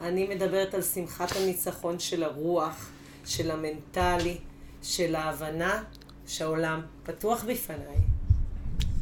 אני 0.00 0.28
מדברת 0.34 0.74
על 0.74 0.82
שמחת 0.82 1.36
הניצחון 1.36 1.98
של 1.98 2.22
הרוח, 2.22 2.88
של 3.24 3.50
המנטלי, 3.50 4.36
של 4.82 5.14
ההבנה 5.14 5.82
שהעולם 6.26 6.80
פתוח 7.02 7.44
בפניי. 7.44 7.96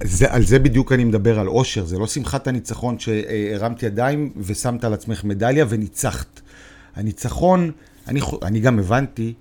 זה, 0.03 0.33
על 0.33 0.43
זה 0.43 0.59
בדיוק 0.59 0.93
אני 0.93 1.05
מדבר, 1.05 1.41
על 1.41 1.49
אושר, 1.49 1.85
זה 1.85 1.99
לא 1.99 2.07
שמחת 2.07 2.47
הניצחון 2.47 2.99
שהרמת 2.99 3.83
ידיים 3.83 4.33
ושמת 4.37 4.85
על 4.85 4.95
עצמך 4.95 5.25
מדליה 5.25 5.65
וניצחת. 5.69 6.41
הניצחון, 6.97 7.71
אני, 8.09 8.21
אני 8.43 8.61
גם 8.61 8.79
הבנתי 8.79 9.35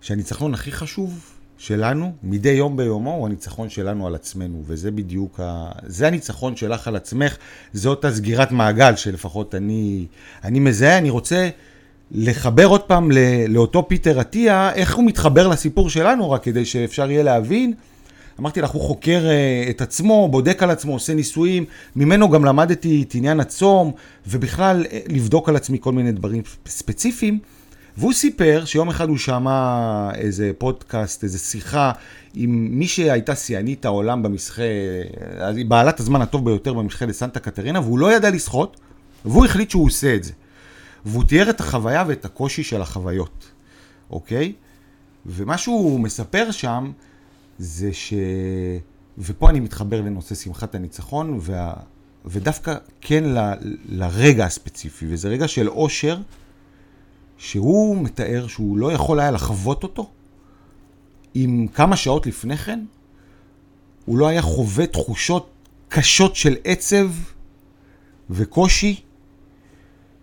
שהניצחון 0.00 0.54
הכי 0.54 0.72
חשוב 0.72 1.34
שלנו, 1.58 2.12
מדי 2.22 2.50
יום 2.50 2.76
ביומו, 2.76 3.14
הוא 3.14 3.26
הניצחון 3.26 3.68
שלנו 3.68 4.06
על 4.06 4.14
עצמנו, 4.14 4.62
וזה 4.66 4.90
בדיוק, 4.90 5.40
ה... 5.40 5.72
זה 5.86 6.06
הניצחון 6.06 6.56
שלך 6.56 6.88
על 6.88 6.96
עצמך, 6.96 7.36
זאת 7.72 8.04
הסגירת 8.04 8.52
מעגל 8.52 8.96
שלפחות 8.96 9.54
אני, 9.54 10.06
אני 10.44 10.60
מזהה, 10.60 10.98
אני 10.98 11.10
רוצה 11.10 11.48
לחבר 12.12 12.66
עוד 12.66 12.80
פעם. 12.80 13.10
לאותו 13.48 13.88
פיטר 13.88 14.20
עטיה, 14.20 14.72
איך 14.72 14.94
הוא 14.94 15.04
מתחבר 15.04 15.48
לסיפור 15.48 15.90
שלנו, 15.90 16.30
רק 16.30 16.42
כדי 16.42 16.64
שאפשר 16.64 17.10
יהיה 17.10 17.22
להבין. 17.22 17.74
אמרתי 18.40 18.60
לך, 18.60 18.70
הוא 18.70 18.82
חוקר 18.82 19.24
uh, 19.24 19.70
את 19.70 19.80
עצמו, 19.80 20.28
בודק 20.28 20.62
על 20.62 20.70
עצמו, 20.70 20.92
עושה 20.92 21.14
ניסויים, 21.14 21.64
ממנו 21.96 22.30
גם 22.30 22.44
למדתי 22.44 23.04
את 23.08 23.14
עניין 23.14 23.40
הצום, 23.40 23.92
ובכלל 24.26 24.84
uh, 24.84 25.12
לבדוק 25.12 25.48
על 25.48 25.56
עצמי 25.56 25.78
כל 25.80 25.92
מיני 25.92 26.12
דברים 26.12 26.42
ספציפיים. 26.66 27.38
והוא 27.96 28.12
סיפר 28.12 28.62
שיום 28.64 28.88
אחד 28.88 29.08
הוא 29.08 29.18
שמע 29.18 30.10
איזה 30.14 30.50
פודקאסט, 30.58 31.24
איזה 31.24 31.38
שיחה 31.38 31.92
עם 32.34 32.68
מי 32.70 32.86
שהייתה 32.86 33.36
שיאנית 33.36 33.84
העולם 33.84 34.22
במשחה, 34.22 34.62
בעלת 35.68 36.00
הזמן 36.00 36.22
הטוב 36.22 36.44
ביותר 36.44 36.72
במשחה 36.72 37.06
לסנטה 37.06 37.40
קטרינה, 37.40 37.80
והוא 37.80 37.98
לא 37.98 38.12
ידע 38.12 38.30
לשחות, 38.30 38.80
והוא 39.24 39.44
החליט 39.44 39.70
שהוא 39.70 39.86
עושה 39.86 40.14
את 40.14 40.24
זה. 40.24 40.32
והוא 41.06 41.24
תיאר 41.24 41.50
את 41.50 41.60
החוויה 41.60 42.04
ואת 42.06 42.24
הקושי 42.24 42.62
של 42.62 42.82
החוויות, 42.82 43.50
אוקיי? 44.10 44.52
ומה 45.26 45.58
שהוא 45.58 46.00
מספר 46.00 46.50
שם 46.50 46.92
זה 47.58 47.92
ש... 47.92 48.14
ופה 49.18 49.50
אני 49.50 49.60
מתחבר 49.60 50.00
לנושא 50.00 50.34
שמחת 50.34 50.74
הניצחון, 50.74 51.38
וה... 51.40 51.74
ודווקא 52.24 52.74
כן 53.00 53.24
ל... 53.24 53.38
לרגע 53.88 54.44
הספציפי, 54.44 55.06
וזה 55.08 55.28
רגע 55.28 55.48
של 55.48 55.68
אושר. 55.68 56.18
שהוא 57.44 57.96
מתאר 57.96 58.46
שהוא 58.46 58.78
לא 58.78 58.92
יכול 58.92 59.20
היה 59.20 59.30
לחוות 59.30 59.82
אותו, 59.82 60.10
אם 61.36 61.66
כמה 61.74 61.96
שעות 61.96 62.26
לפני 62.26 62.56
כן 62.56 62.84
הוא 64.04 64.18
לא 64.18 64.28
היה 64.28 64.42
חווה 64.42 64.86
תחושות 64.86 65.50
קשות 65.88 66.36
של 66.36 66.54
עצב 66.64 67.10
וקושי, 68.30 69.00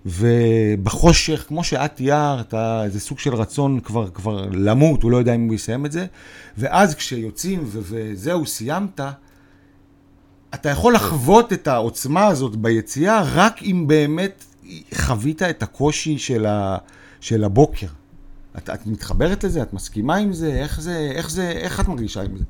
ובחושך, 0.05 1.46
כמו 1.48 1.63
שאת 1.63 1.96
תיארת, 1.96 2.53
איזה 2.84 3.00
סוג 3.00 3.20
של 3.20 3.36
רצון 3.36 3.79
כבר, 3.79 4.10
כבר 4.10 4.46
למות, 4.51 5.03
הוא 5.03 5.12
לא 5.12 5.17
יודע 5.17 5.36
אם 5.36 5.48
הוא 5.48 5.55
יסיים 5.55 5.86
את 5.86 5.91
זה, 5.91 6.05
ואז 6.58 6.96
כשיוצאים 6.96 7.63
וזהו, 7.72 8.46
סיימת, 8.46 9.00
אתה 10.53 10.69
יכול 10.69 10.93
לחוות 10.93 11.54
את 11.54 11.67
העוצמה 11.67 12.28
הזאת 12.28 12.56
ביציאה 12.56 13.23
רק 13.34 13.63
אם 13.63 13.86
באמת 13.88 14.43
חווית 14.93 15.41
את 15.41 15.63
הקושי 15.63 16.17
של, 16.17 16.45
ה, 16.45 16.78
של 17.19 17.43
הבוקר. 17.43 17.88
את, 18.58 18.69
את 18.69 18.88
מתחברת 18.88 19.43
לזה? 19.43 19.62
את 19.62 19.73
מסכימה 19.73 20.15
עם 20.15 20.34
זה? 20.34 20.54
איך 20.54 20.82
זה, 20.82 21.12
איך 21.15 21.30
זה, 21.30 21.52
איך 21.52 21.80
את 21.80 21.88
מרגישה 21.88 22.21
עם 22.21 22.38
זה? 22.38 22.43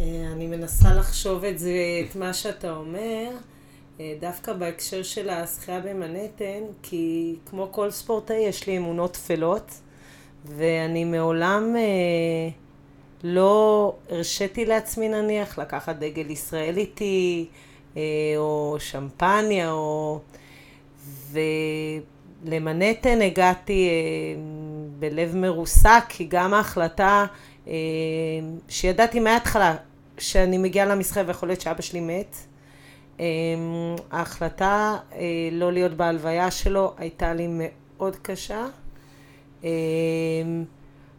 אה, 0.00 0.32
אני 0.32 0.46
מנסה 0.46 0.94
לחשוב 0.94 1.44
את 1.44 1.58
זה, 1.58 1.72
את 2.10 2.16
מה 2.16 2.32
שאתה 2.32 2.70
אומר, 2.70 3.30
דווקא 4.20 4.52
בהקשר 4.52 5.02
של 5.02 5.30
השחייה 5.30 5.80
במנהטן, 5.80 6.62
כי 6.82 7.34
כמו 7.46 7.68
כל 7.70 7.90
ספורטאי 7.90 8.36
יש 8.36 8.66
לי 8.66 8.78
אמונות 8.78 9.12
טפלות, 9.12 9.70
ואני 10.44 11.04
מעולם 11.04 11.76
אה, 11.76 12.48
לא 13.24 13.94
הרשיתי 14.10 14.64
לעצמי 14.64 15.08
נניח 15.08 15.58
לקחת 15.58 15.96
דגל 15.96 16.30
ישראל 16.30 16.76
איתי, 16.76 17.46
אה, 17.96 18.02
או 18.36 18.76
שמפניה, 18.78 19.72
או... 19.72 20.20
ו... 21.30 21.40
למנהטן 22.44 23.22
הגעתי 23.22 23.88
אה, 23.88 24.42
בלב 24.98 25.36
מרוסק, 25.36 26.04
כי 26.08 26.24
גם 26.24 26.54
ההחלטה 26.54 27.26
אה, 27.68 27.72
שידעתי 28.68 29.20
מההתחלה 29.20 29.76
שאני 30.18 30.58
מגיעה 30.58 30.86
למשחק 30.86 31.22
ויכול 31.26 31.48
להיות 31.48 31.60
שאבא 31.60 31.82
שלי 31.82 32.00
מת, 32.00 32.36
אה, 32.36 32.49
ההחלטה 34.10 34.96
אה, 35.12 35.18
לא 35.52 35.72
להיות 35.72 35.92
בהלוויה 35.92 36.50
שלו 36.50 36.94
הייתה 36.96 37.34
לי 37.34 37.46
מאוד 37.48 38.16
קשה, 38.16 38.66
אה, 39.64 39.70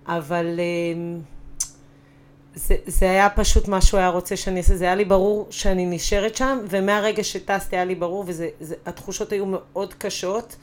אבל 0.07 0.59
אה, 0.59 1.19
זה, 2.55 2.75
זה 2.85 3.11
היה 3.11 3.29
פשוט 3.29 3.67
מה 3.67 3.81
שהוא 3.81 3.99
היה 3.99 4.09
רוצה 4.09 4.37
שאני 4.37 4.57
אעשה, 4.57 4.75
זה 4.75 4.85
היה 4.85 4.95
לי 4.95 5.05
ברור 5.05 5.47
שאני 5.49 5.85
נשארת 5.85 6.35
שם, 6.35 6.57
ומהרגע 6.69 7.23
שטסתי 7.23 7.75
היה 7.75 7.85
לי 7.85 7.95
ברור, 7.95 8.25
והתחושות 8.27 9.31
היו 9.31 9.45
מאוד 9.45 9.93
קשות. 9.93 10.55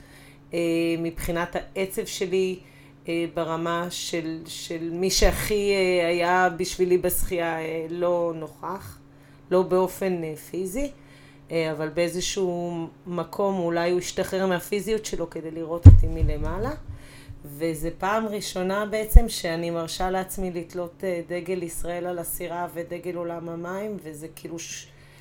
מבחינת 0.99 1.55
העצב 1.55 2.05
שלי 2.05 2.59
אה, 3.07 3.25
ברמה 3.33 3.87
של, 3.89 4.39
של 4.45 4.89
מי 4.91 5.11
שהכי 5.11 5.71
אה, 5.71 6.07
היה 6.07 6.49
בשבילי 6.57 6.97
בשחייה 6.97 7.57
לא 7.89 8.33
נוכח, 8.35 8.97
לא 9.51 9.61
באופן 9.61 10.35
פיזי, 10.35 10.91
אבל 11.51 11.89
באיזשהו 11.89 12.87
מקום 13.07 13.59
אולי 13.59 13.91
הוא 13.91 13.99
השתחרר 13.99 14.47
מהפיזיות 14.47 15.05
שלו 15.05 15.29
כדי 15.29 15.51
לראות 15.51 15.85
אותי 15.85 16.07
מלמעלה. 16.07 16.71
וזה 17.45 17.89
פעם 17.97 18.25
ראשונה 18.25 18.85
בעצם 18.85 19.29
שאני 19.29 19.69
מרשה 19.69 20.09
לעצמי 20.09 20.51
לתלות 20.51 21.03
דגל 21.27 21.63
ישראל 21.63 22.05
על 22.05 22.19
הסירה 22.19 22.67
ודגל 22.73 23.15
עולם 23.15 23.49
המים, 23.49 23.97
וזה 24.03 24.27
כאילו, 24.35 24.57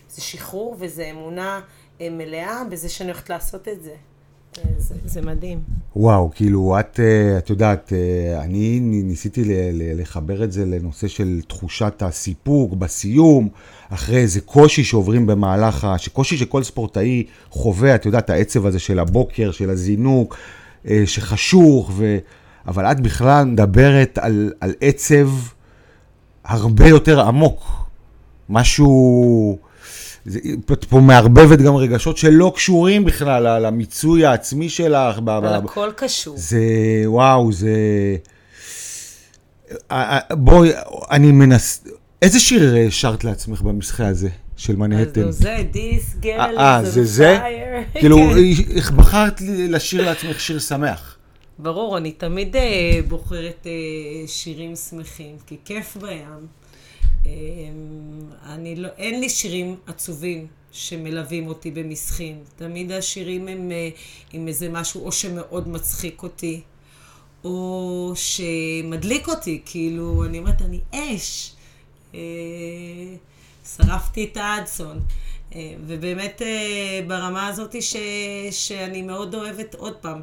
זה 0.09 0.21
שחרור 0.21 0.77
וזה 0.79 1.11
אמונה 1.11 1.61
מלאה 2.01 2.63
בזה 2.71 2.89
שאני 2.89 3.11
הולכת 3.11 3.31
לעשות 3.31 3.69
את 3.69 3.83
זה. 3.83 3.95
זה, 5.05 5.23
מדהים. 5.23 5.61
וואו, 5.97 6.31
כאילו, 6.35 6.81
את, 6.81 7.01
אה, 7.01 7.39
את 7.39 7.51
יודעת, 7.51 7.93
אה, 7.93 8.43
אני 8.45 8.81
ניסיתי 8.83 9.43
לחבר 9.75 10.45
את 10.45 10.53
זה 10.53 10.65
לנושא 10.67 11.09
של 11.09 11.41
תחושת 11.49 12.03
הסיפוק 12.03 12.75
בסיום, 12.75 13.49
אחרי 13.89 14.17
איזה 14.17 14.41
קושי 14.41 14.85
שעוברים 14.85 15.27
במהלך, 15.27 15.87
קושי 16.13 16.37
שכל 16.37 16.63
ספורטאי 16.63 17.25
חווה, 17.51 17.95
את 17.95 18.07
יודעת, 18.07 18.31
העצב 18.31 18.67
הזה 18.67 18.79
של 18.79 18.99
הבוקר, 18.99 19.51
של 19.51 19.71
הזינוק, 19.71 20.37
אה, 20.89 21.03
שחשוך, 21.07 21.91
ו... 21.95 22.19
אבל 22.67 22.85
את 22.85 23.01
בכלל 23.01 23.45
מדברת 23.45 24.19
על, 24.19 24.53
על 24.61 24.75
עצב 24.81 25.29
הרבה 26.45 26.89
יותר 26.89 27.21
עמוק. 27.21 27.89
משהו... 28.49 29.59
את 30.73 30.85
פה 30.85 31.01
מערבבת 31.01 31.59
גם 31.59 31.77
רגשות 31.77 32.17
שלא 32.17 32.53
קשורים 32.55 33.05
בכלל 33.05 33.67
למיצוי 33.67 34.27
העצמי 34.27 34.69
שלך. 34.69 35.19
אבל 35.19 35.55
הכל 35.55 35.91
קשור. 35.97 36.37
זה, 36.39 36.61
וואו, 37.05 37.53
זה... 37.53 37.77
בואי, 40.31 40.71
אני 41.11 41.33
מנס... 41.33 41.85
איזה 42.23 42.41
שיר 42.41 42.91
שרת 42.91 43.25
לעצמך 43.25 43.63
במשחה 43.63 44.07
הזה? 44.07 44.29
של 44.59 44.77
מנהטן. 44.77 45.29
אז 45.29 45.39
זה, 45.39 45.57
This 45.73 46.25
girl 46.25 46.59
is 46.59 46.97
on 46.97 47.01
זה? 47.03 47.39
כאילו, 48.01 48.19
איך 48.77 48.91
בחרת 48.91 49.41
לשיר 49.47 50.05
לעצמך 50.05 50.41
שיר 50.41 50.59
שמח? 50.59 51.17
ברור, 51.59 51.99
אני 51.99 52.13
תמיד 52.13 52.57
בוחרת 53.09 53.67
שירים 54.27 54.77
שמחים, 54.77 55.37
כי 55.47 55.57
כיף 55.65 55.97
בים. 55.97 56.47
אמ, 57.29 58.31
אני 58.47 58.77
לא, 58.77 58.89
אין 58.97 59.21
לי 59.21 59.29
שירים 59.29 59.77
עצובים 59.87 60.47
שמלווים 60.73 61.49
אותי 61.49 61.71
במסחין. 61.71 62.45
תמיד 62.57 62.93
השירים 62.93 63.49
הם 63.49 63.73
אה, 63.73 63.89
עם 64.33 64.49
איזה 64.49 64.69
משהו 64.69 65.05
או 65.05 65.13
שמאוד 65.13 65.69
מצחיק 65.69 66.23
אותי, 66.23 66.61
או 67.45 68.13
שמדליק 68.15 69.29
אותי, 69.29 69.63
כאילו, 69.67 70.25
אני 70.25 70.39
אומרת, 70.39 70.63
אני 70.63 70.81
אש. 70.95 71.53
אה, 72.15 72.21
שרפתי 73.77 74.25
את 74.25 74.37
האדסון. 74.37 75.01
אה, 75.55 75.75
ובאמת 75.87 76.43
ברמה 77.07 77.47
הזאת 77.47 77.83
ש, 77.83 77.97
שאני 78.51 79.03
מאוד 79.03 79.35
אוהבת, 79.35 79.75
עוד 79.75 79.97
פעם, 79.97 80.23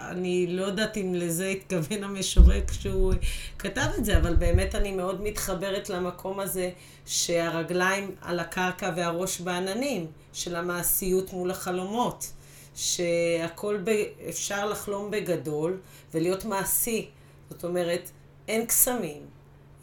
אני 0.00 0.46
לא 0.46 0.62
יודעת 0.62 0.96
אם 0.96 1.14
לזה 1.14 1.46
התכוון 1.46 2.04
המשורר 2.04 2.66
כשהוא 2.66 3.14
כתב 3.58 3.88
את 3.98 4.04
זה, 4.04 4.18
אבל 4.18 4.36
באמת 4.36 4.74
אני 4.74 4.92
מאוד 4.92 5.22
מתחברת 5.22 5.90
למקום 5.90 6.40
הזה 6.40 6.70
שהרגליים 7.06 8.14
על 8.20 8.40
הקרקע 8.40 8.90
והראש 8.96 9.40
בעננים, 9.40 10.06
של 10.32 10.56
המעשיות 10.56 11.32
מול 11.32 11.50
החלומות. 11.50 12.26
שהכל 12.74 13.78
ב... 13.84 13.90
אפשר 14.28 14.68
לחלום 14.68 15.10
בגדול 15.10 15.80
ולהיות 16.14 16.44
מעשי. 16.44 17.08
זאת 17.50 17.64
אומרת, 17.64 18.10
אין 18.48 18.66
קסמים. 18.66 19.22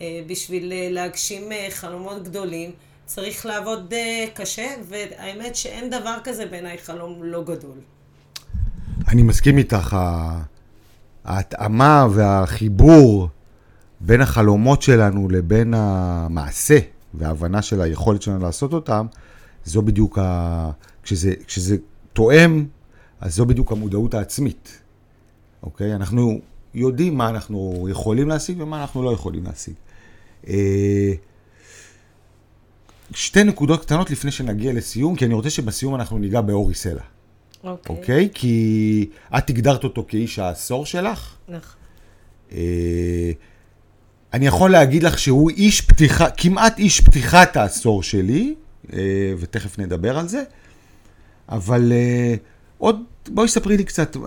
אה, 0.02 0.22
בשביל 0.28 0.74
אה, 0.74 0.88
להגשים 0.92 1.52
אה, 1.52 1.68
חלומות 1.70 2.24
גדולים 2.24 2.72
צריך 3.06 3.46
לעבוד 3.46 3.94
קשה, 4.34 4.76
והאמת 4.84 5.56
שאין 5.56 5.90
דבר 5.90 6.18
כזה 6.24 6.46
בעיניי 6.46 6.78
חלום 6.78 7.24
לא 7.24 7.44
גדול. 7.44 7.78
אני 9.12 9.24
מסכים 9.24 9.58
איתך, 9.58 9.98
ההתאמה 11.24 12.08
והחיבור 12.14 13.30
בין 14.00 14.22
החלומות 14.22 14.82
שלנו 14.82 15.30
לבין 15.30 15.74
המעשה 15.74 16.80
וההבנה 17.14 17.62
של 17.62 17.82
היכולת 17.82 18.22
שלנו 18.22 18.40
לעשות 18.40 18.74
אותם, 18.74 19.06
זו 19.66 19.82
בדיוק 19.82 20.18
ה... 20.18 20.72
כשזה, 21.04 21.34
כשזה 21.48 21.78
תואם, 22.14 22.66
אז 23.22 23.36
זו 23.36 23.46
בדיוק 23.46 23.72
המודעות 23.72 24.14
העצמית, 24.14 24.80
אוקיי? 25.64 25.96
אנחנו 25.96 26.40
יודעים 26.74 27.18
מה 27.18 27.30
אנחנו 27.30 27.88
יכולים 27.90 28.30
להשיג 28.30 28.62
ומה 28.62 28.82
אנחנו 28.82 29.04
לא 29.04 29.12
יכולים 29.12 29.44
להשיג. 29.44 29.74
אה, 30.48 31.14
שתי 33.14 33.44
נקודות 33.44 33.82
קטנות 33.82 34.12
לפני 34.12 34.32
שנגיע 34.32 34.74
לסיום, 34.74 35.16
כי 35.16 35.26
אני 35.26 35.34
רוצה 35.34 35.50
שבסיום 35.50 35.96
אנחנו 35.96 36.18
ניגע 36.18 36.42
באורי 36.42 36.74
סלע. 36.74 37.04
אוקיי. 37.64 37.96
אוקיי? 37.96 38.30
כי 38.34 39.10
את 39.38 39.50
הגדרת 39.50 39.84
אותו 39.84 40.06
כאיש 40.08 40.40
העשור 40.40 40.86
שלך. 40.86 41.36
נכון. 41.48 41.76
אה, 42.52 43.32
אני 44.34 44.48
יכול 44.48 44.72
להגיד 44.72 45.04
לך 45.04 45.20
שהוא 45.20 45.50
איש 45.50 45.82
פתיחה, 45.82 46.30
כמעט 46.30 46.80
איש 46.80 47.02
פתיחת 47.02 47.58
העשור 47.58 48.04
שלי, 48.04 48.56
אה, 48.94 49.34
ותכף 49.40 49.80
נדבר 49.80 50.18
על 50.18 50.28
זה, 50.28 50.44
אבל 51.50 51.92
עוד, 52.78 53.04
בואי 53.28 53.48
ספרי 53.48 53.78
לי 53.78 53.84
קצת, 53.84 54.18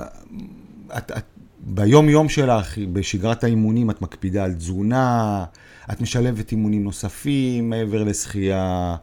את, 0.99 1.11
את 1.11 1.25
ביום-יום 1.61 2.29
שלך, 2.29 2.79
בשגרת 2.93 3.45
האימונים, 3.45 3.91
את 3.91 4.03
מקפידה 4.03 4.45
על 4.45 4.55
תזונה, 4.55 5.45
את 5.93 6.01
משלבת 6.01 6.53
אימונים 6.53 6.85
נוספים 6.85 7.71
מעבר 7.71 8.05
לשחייה. 8.05 8.97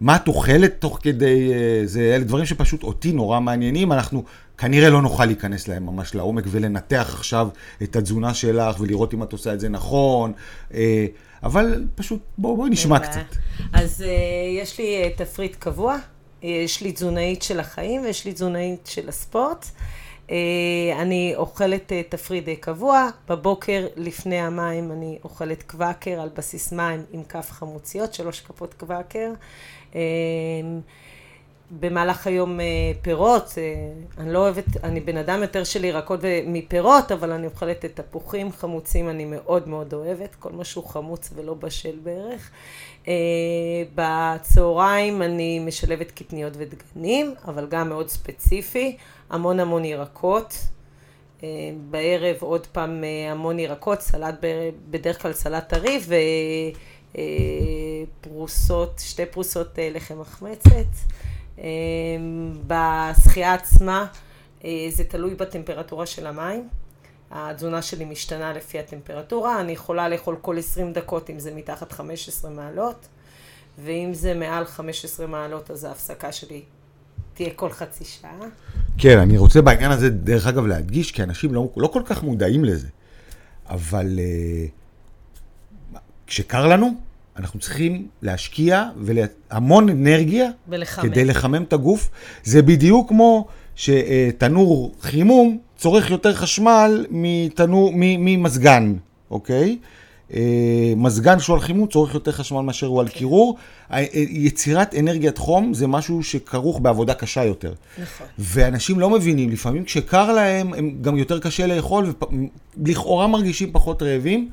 מה 0.00 0.16
את 0.16 0.28
אוכלת 0.28 0.74
תוך 0.78 0.98
כדי 1.02 1.52
אה, 1.52 1.80
זה? 1.84 2.00
אלה 2.00 2.24
דברים 2.24 2.46
שפשוט 2.46 2.82
אותי 2.82 3.12
נורא 3.12 3.40
מעניינים. 3.40 3.92
אנחנו 3.92 4.24
כנראה 4.58 4.90
לא 4.90 5.02
נוכל 5.02 5.24
להיכנס 5.24 5.68
להם 5.68 5.86
ממש 5.86 6.14
לעומק 6.14 6.44
ולנתח 6.46 7.10
עכשיו 7.14 7.48
את 7.82 7.96
התזונה 7.96 8.34
שלך 8.34 8.80
ולראות 8.80 9.14
אם 9.14 9.22
את 9.22 9.32
עושה 9.32 9.54
את 9.54 9.60
זה 9.60 9.68
נכון. 9.68 10.32
אה, 10.74 11.06
אבל 11.42 11.84
פשוט 11.94 12.20
בואי 12.38 12.56
בוא 12.56 12.68
נשמע 12.68 12.98
קצת. 12.98 13.36
אז 13.72 14.00
uh, 14.00 14.04
יש 14.62 14.78
לי 14.78 15.10
תפריט 15.16 15.56
קבוע, 15.56 15.96
יש 16.42 16.80
לי 16.82 16.92
תזונאית 16.92 17.42
של 17.42 17.60
החיים 17.60 18.02
ויש 18.02 18.24
לי 18.24 18.32
תזונאית 18.32 18.86
של 18.86 19.08
הספורט. 19.08 19.66
אה, 20.30 21.02
אני 21.02 21.32
אוכלת 21.36 21.92
אה, 21.92 22.02
תפריט 22.08 22.44
די 22.44 22.56
קבוע, 22.56 23.08
בבוקר 23.28 23.86
לפני 23.96 24.38
המים 24.38 24.92
אני 24.92 25.18
אוכלת 25.24 25.62
קוואקר 25.62 26.20
על 26.20 26.28
בסיס 26.36 26.72
מים 26.72 27.04
עם 27.12 27.22
כף 27.24 27.50
חמוציות, 27.50 28.14
שלוש 28.14 28.40
כפות 28.40 28.74
קוואקר. 28.74 29.30
אה, 29.94 30.00
במהלך 31.80 32.26
היום 32.26 32.60
פירות, 33.02 33.54
אני 34.18 34.32
לא 34.32 34.38
אוהבת, 34.38 34.84
אני 34.84 35.00
בן 35.00 35.16
אדם 35.16 35.42
יותר 35.42 35.64
של 35.64 35.84
ירקות 35.84 36.20
מפירות, 36.46 37.12
אבל 37.12 37.32
אני 37.32 37.46
אוכלת 37.46 37.84
את 37.84 38.00
תפוחים 38.00 38.52
חמוצים, 38.52 39.08
אני 39.08 39.24
מאוד 39.24 39.68
מאוד 39.68 39.94
אוהבת, 39.94 40.34
כל 40.34 40.52
מה 40.52 40.64
שהוא 40.64 40.84
חמוץ 40.84 41.30
ולא 41.34 41.54
בשל 41.54 41.96
בערך. 42.02 42.50
בצהריים 43.94 45.22
אני 45.22 45.58
משלבת 45.58 46.10
קטניות 46.10 46.52
ודגנים, 46.56 47.34
אבל 47.44 47.66
גם 47.66 47.88
מאוד 47.88 48.08
ספציפי. 48.08 48.96
המון 49.30 49.60
המון 49.60 49.84
ירקות. 49.84 50.54
אה, 51.42 51.48
בערב 51.90 52.36
עוד 52.40 52.66
פעם 52.66 53.04
אה, 53.04 53.32
המון 53.32 53.58
ירקות, 53.58 54.00
סלט, 54.00 54.34
בדרך 54.90 55.22
כלל 55.22 55.32
סלט 55.32 55.68
טרי 55.68 55.98
ופרוסות, 55.98 56.78
אה, 58.26 58.84
שתי 58.98 59.26
פרוסות 59.26 59.78
לחם 59.94 60.20
מחמצת. 60.20 60.86
בשחייה 62.66 63.54
עצמה 63.54 64.06
זה 64.90 65.04
תלוי 65.08 65.34
בטמפרטורה 65.34 66.06
של 66.06 66.26
המים. 66.26 66.68
התזונה 67.30 67.82
שלי 67.82 68.04
משתנה 68.04 68.52
לפי 68.52 68.78
הטמפרטורה, 68.78 69.60
אני 69.60 69.72
יכולה 69.72 70.08
לאכול 70.08 70.36
כל 70.40 70.58
20 70.58 70.92
דקות 70.92 71.30
אם 71.30 71.38
זה 71.38 71.54
מתחת 71.54 71.92
15 71.92 72.50
מעלות, 72.50 73.08
ואם 73.84 74.10
זה 74.14 74.34
מעל 74.34 74.64
15 74.64 75.26
מעלות 75.26 75.70
אז 75.70 75.84
ההפסקה 75.84 76.32
שלי 76.32 76.62
תהיה 77.34 77.50
כל 77.50 77.70
חצי 77.70 78.04
שעה. 78.04 78.38
כן, 78.98 79.18
אני 79.18 79.38
רוצה 79.38 79.62
בעניין 79.62 79.90
הזה, 79.90 80.10
דרך 80.10 80.46
אגב, 80.46 80.66
להדגיש, 80.66 81.12
כי 81.12 81.22
אנשים 81.22 81.54
לא, 81.54 81.68
לא 81.76 81.86
כל 81.86 82.02
כך 82.06 82.22
מודעים 82.22 82.64
לזה, 82.64 82.88
אבל 83.66 84.18
uh, 85.94 85.98
כשקר 86.26 86.66
לנו, 86.66 87.00
אנחנו 87.38 87.60
צריכים 87.60 88.06
להשקיע 88.22 88.84
המון 89.50 89.88
אנרגיה 89.88 90.50
ולחמם. 90.68 91.04
כדי 91.08 91.24
לחמם 91.24 91.62
את 91.62 91.72
הגוף. 91.72 92.10
זה 92.44 92.62
בדיוק 92.62 93.08
כמו 93.08 93.46
שתנור 93.76 94.94
חימום 95.00 95.58
צורך 95.76 96.10
יותר 96.10 96.34
חשמל 96.34 97.06
מתנור, 97.10 97.92
ממזגן, 97.94 98.94
אוקיי? 99.30 99.78
אה, 100.34 100.92
מזגן 100.96 101.38
שהוא 101.38 101.54
על 101.54 101.60
חימום 101.60 101.86
צורך 101.88 102.14
יותר 102.14 102.32
חשמל 102.32 102.60
מאשר 102.60 102.86
הוא 102.86 103.00
על 103.00 103.08
קירור. 103.08 103.56
אה, 103.92 104.04
יצירת 104.14 104.94
אנרגיית 104.94 105.38
חום 105.38 105.74
זה 105.74 105.86
משהו 105.86 106.22
שכרוך 106.22 106.80
בעבודה 106.80 107.14
קשה 107.14 107.44
יותר. 107.44 107.72
נכון. 108.02 108.26
ואנשים 108.38 109.00
לא 109.00 109.10
מבינים, 109.10 109.50
לפעמים 109.50 109.84
כשקר 109.84 110.32
להם, 110.32 110.74
הם 110.74 110.98
גם 111.00 111.16
יותר 111.16 111.38
קשה 111.40 111.66
לאכול, 111.66 112.12
ולכאורה 112.76 113.26
מרגישים 113.26 113.72
פחות 113.72 114.02
רעבים. 114.02 114.50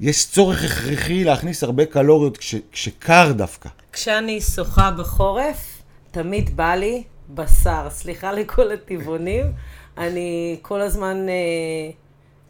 יש 0.00 0.30
צורך 0.30 0.64
הכרחי 0.64 1.24
להכניס 1.24 1.62
הרבה 1.62 1.86
קלוריות 1.86 2.36
כש, 2.36 2.54
כשקר 2.72 3.32
דווקא. 3.32 3.68
כשאני 3.92 4.40
שוחה 4.40 4.90
בחורף, 4.90 5.82
תמיד 6.10 6.56
בא 6.56 6.74
לי 6.74 7.02
בשר. 7.28 7.86
סליחה 7.90 8.32
לכל 8.32 8.72
הטבעונים, 8.72 9.52
אני 9.98 10.58
כל 10.62 10.80
הזמן, 10.80 11.28
אה, 11.28 11.34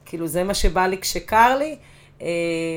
כאילו 0.04 0.26
זה 0.26 0.44
מה 0.44 0.54
שבא 0.54 0.86
לי 0.86 0.98
כשקר 0.98 1.56
לי. 1.58 1.76
אה, 2.22 2.26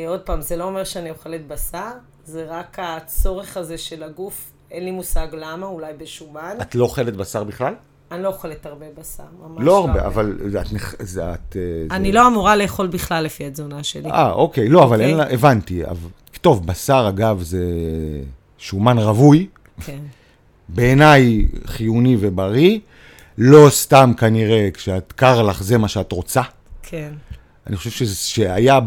עוד 0.07 0.19
פעם, 0.19 0.41
זה 0.41 0.55
לא 0.55 0.63
אומר 0.63 0.83
שאני 0.83 1.09
אוכלת 1.09 1.47
בשר, 1.47 1.91
זה 2.25 2.45
רק 2.47 2.77
הצורך 2.81 3.57
הזה 3.57 3.77
של 3.77 4.03
הגוף, 4.03 4.51
אין 4.71 4.85
לי 4.85 4.91
מושג 4.91 5.27
למה, 5.31 5.67
אולי 5.67 5.93
בשומן. 5.93 6.57
את 6.61 6.75
לא 6.75 6.83
אוכלת 6.83 7.15
בשר 7.15 7.43
בכלל? 7.43 7.73
אני 8.13 8.23
לא 8.23 8.27
אוכלת 8.27 8.65
הרבה 8.65 8.85
בשר, 8.97 9.23
ממש 9.41 9.57
לא, 9.59 9.65
לא 9.65 9.77
הרבה, 9.79 10.05
אבל 10.05 10.37
את... 10.61 11.07
זה, 11.07 11.33
את 11.33 11.57
אה, 11.57 11.95
אני 11.95 12.07
זה... 12.11 12.13
לא 12.13 12.27
אמורה 12.27 12.55
לאכול 12.55 12.87
בכלל 12.87 13.23
לפי 13.23 13.45
התזונה 13.45 13.83
שלי. 13.83 14.11
אה, 14.11 14.31
אוקיי, 14.31 14.69
לא, 14.69 14.83
אבל 14.83 15.01
אין 15.01 15.19
אוקיי? 15.19 15.27
לה, 15.27 15.33
הבנתי. 15.33 15.85
אבל, 15.85 16.09
טוב, 16.41 16.67
בשר, 16.67 17.05
אגב, 17.09 17.41
זה 17.41 17.63
שומן 18.57 18.97
רווי. 18.97 19.47
כן. 19.85 19.99
בעיניי 20.69 21.45
חיוני 21.65 22.17
ובריא. 22.19 22.79
לא 23.37 23.67
סתם 23.69 24.11
כנראה, 24.17 24.69
כשאת 24.73 25.11
קר 25.11 25.41
לך, 25.41 25.63
זה 25.63 25.77
מה 25.77 25.87
שאת 25.87 26.11
רוצה. 26.11 26.41
כן. 26.83 27.13
אני 27.67 27.75
חושב 27.75 27.89
שזה, 27.89 28.15
שהיה 28.15 28.79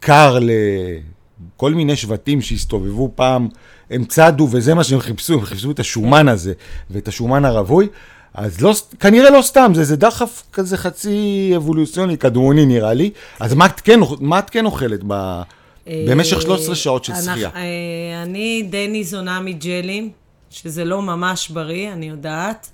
קר 0.00 0.38
לכל 0.40 1.74
מיני 1.74 1.96
שבטים 1.96 2.40
שהסתובבו 2.40 3.12
פעם, 3.14 3.48
הם 3.90 4.04
צדו 4.04 4.48
וזה 4.50 4.74
מה 4.74 4.84
שהם 4.84 5.00
חיפשו, 5.00 5.34
הם 5.34 5.44
חיפשו 5.44 5.70
את 5.70 5.80
השומן 5.80 6.28
הזה 6.28 6.52
ואת 6.90 7.08
השומן 7.08 7.44
הרווי. 7.44 7.88
אז 8.34 8.60
לא, 8.60 8.74
כנראה 9.00 9.30
לא 9.30 9.42
סתם, 9.42 9.72
זה, 9.74 9.84
זה 9.84 9.96
דחף 9.96 10.42
כזה 10.52 10.76
חצי 10.76 11.52
אבולוציוני, 11.56 12.16
קדמוני 12.16 12.66
נראה 12.66 12.94
לי. 12.94 13.10
אז 13.40 13.54
מה 13.54 13.66
את 13.66 13.80
כן, 13.80 14.00
מה 14.20 14.38
את 14.38 14.50
כן 14.50 14.66
אוכלת 14.66 15.00
ב, 15.06 15.42
במשך 15.86 16.42
13 16.42 16.74
שעות 16.74 17.04
של 17.04 17.12
שחייה? 17.24 17.50
אה, 17.54 18.22
אני 18.22 18.62
די 18.70 18.88
ניזונה 18.88 19.40
מג'לים, 19.40 20.10
שזה 20.50 20.84
לא 20.84 21.02
ממש 21.02 21.48
בריא, 21.48 21.92
אני 21.92 22.08
יודעת. 22.08 22.70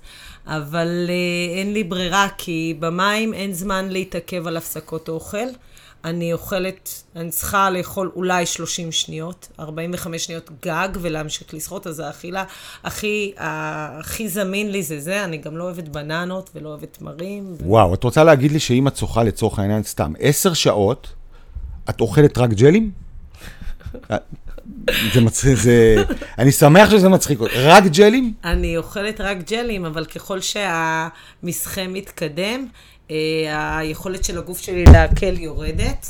אבל 0.47 1.05
אה, 1.09 1.59
אין 1.59 1.73
לי 1.73 1.83
ברירה, 1.83 2.27
כי 2.37 2.75
במים 2.79 3.33
אין 3.33 3.53
זמן 3.53 3.89
להתעכב 3.89 4.47
על 4.47 4.57
הפסקות 4.57 5.09
אוכל. 5.09 5.47
אני 6.09 6.33
אוכלת, 6.33 7.03
אני 7.15 7.29
צריכה 7.29 7.69
לאכול 7.69 8.11
אולי 8.15 8.45
30 8.45 8.91
שניות, 8.91 9.47
45 9.59 10.25
שניות 10.25 10.49
גג, 10.65 10.89
ולהמשיך 11.01 11.53
לשחות, 11.53 11.87
אז 11.87 11.99
האכילה 11.99 12.43
הכי, 12.83 13.33
הכי 13.37 14.29
זמין 14.29 14.71
לי 14.71 14.83
זה 14.83 14.99
זה, 14.99 15.23
אני 15.23 15.37
גם 15.37 15.57
לא 15.57 15.63
אוהבת 15.63 15.87
בננות 15.87 16.49
ולא 16.55 16.69
אוהבת 16.69 16.97
תמרים. 16.97 17.55
וואו, 17.59 17.93
את 17.93 18.03
רוצה 18.03 18.23
להגיד 18.23 18.51
לי 18.51 18.59
שאם 18.59 18.87
את 18.87 18.97
שוחה 18.97 19.23
לצורך 19.23 19.59
העניין 19.59 19.83
סתם 19.83 20.13
10 20.19 20.53
שעות, 20.53 21.07
את 21.89 22.01
אוכלת 22.01 22.37
רק 22.37 22.49
ג'לים? 22.49 22.91
זה 25.13 25.21
מצחיק, 25.21 25.57
זה... 25.57 26.03
אני 26.37 26.51
שמח 26.51 26.89
שזה 26.89 27.09
מצחיק 27.09 27.39
אותי. 27.39 27.53
רק 27.57 27.83
ג'לים? 27.83 28.33
אני 28.43 28.77
אוכלת 28.77 29.21
רק 29.21 29.37
ג'לים, 29.49 29.85
אבל 29.85 30.05
ככל 30.05 30.39
שהמסחה 30.41 31.87
מתקדם, 31.87 32.67
היכולת 33.49 34.23
של 34.23 34.37
הגוף 34.37 34.59
שלי 34.59 34.85
לעכל 34.85 35.39
יורדת, 35.39 36.07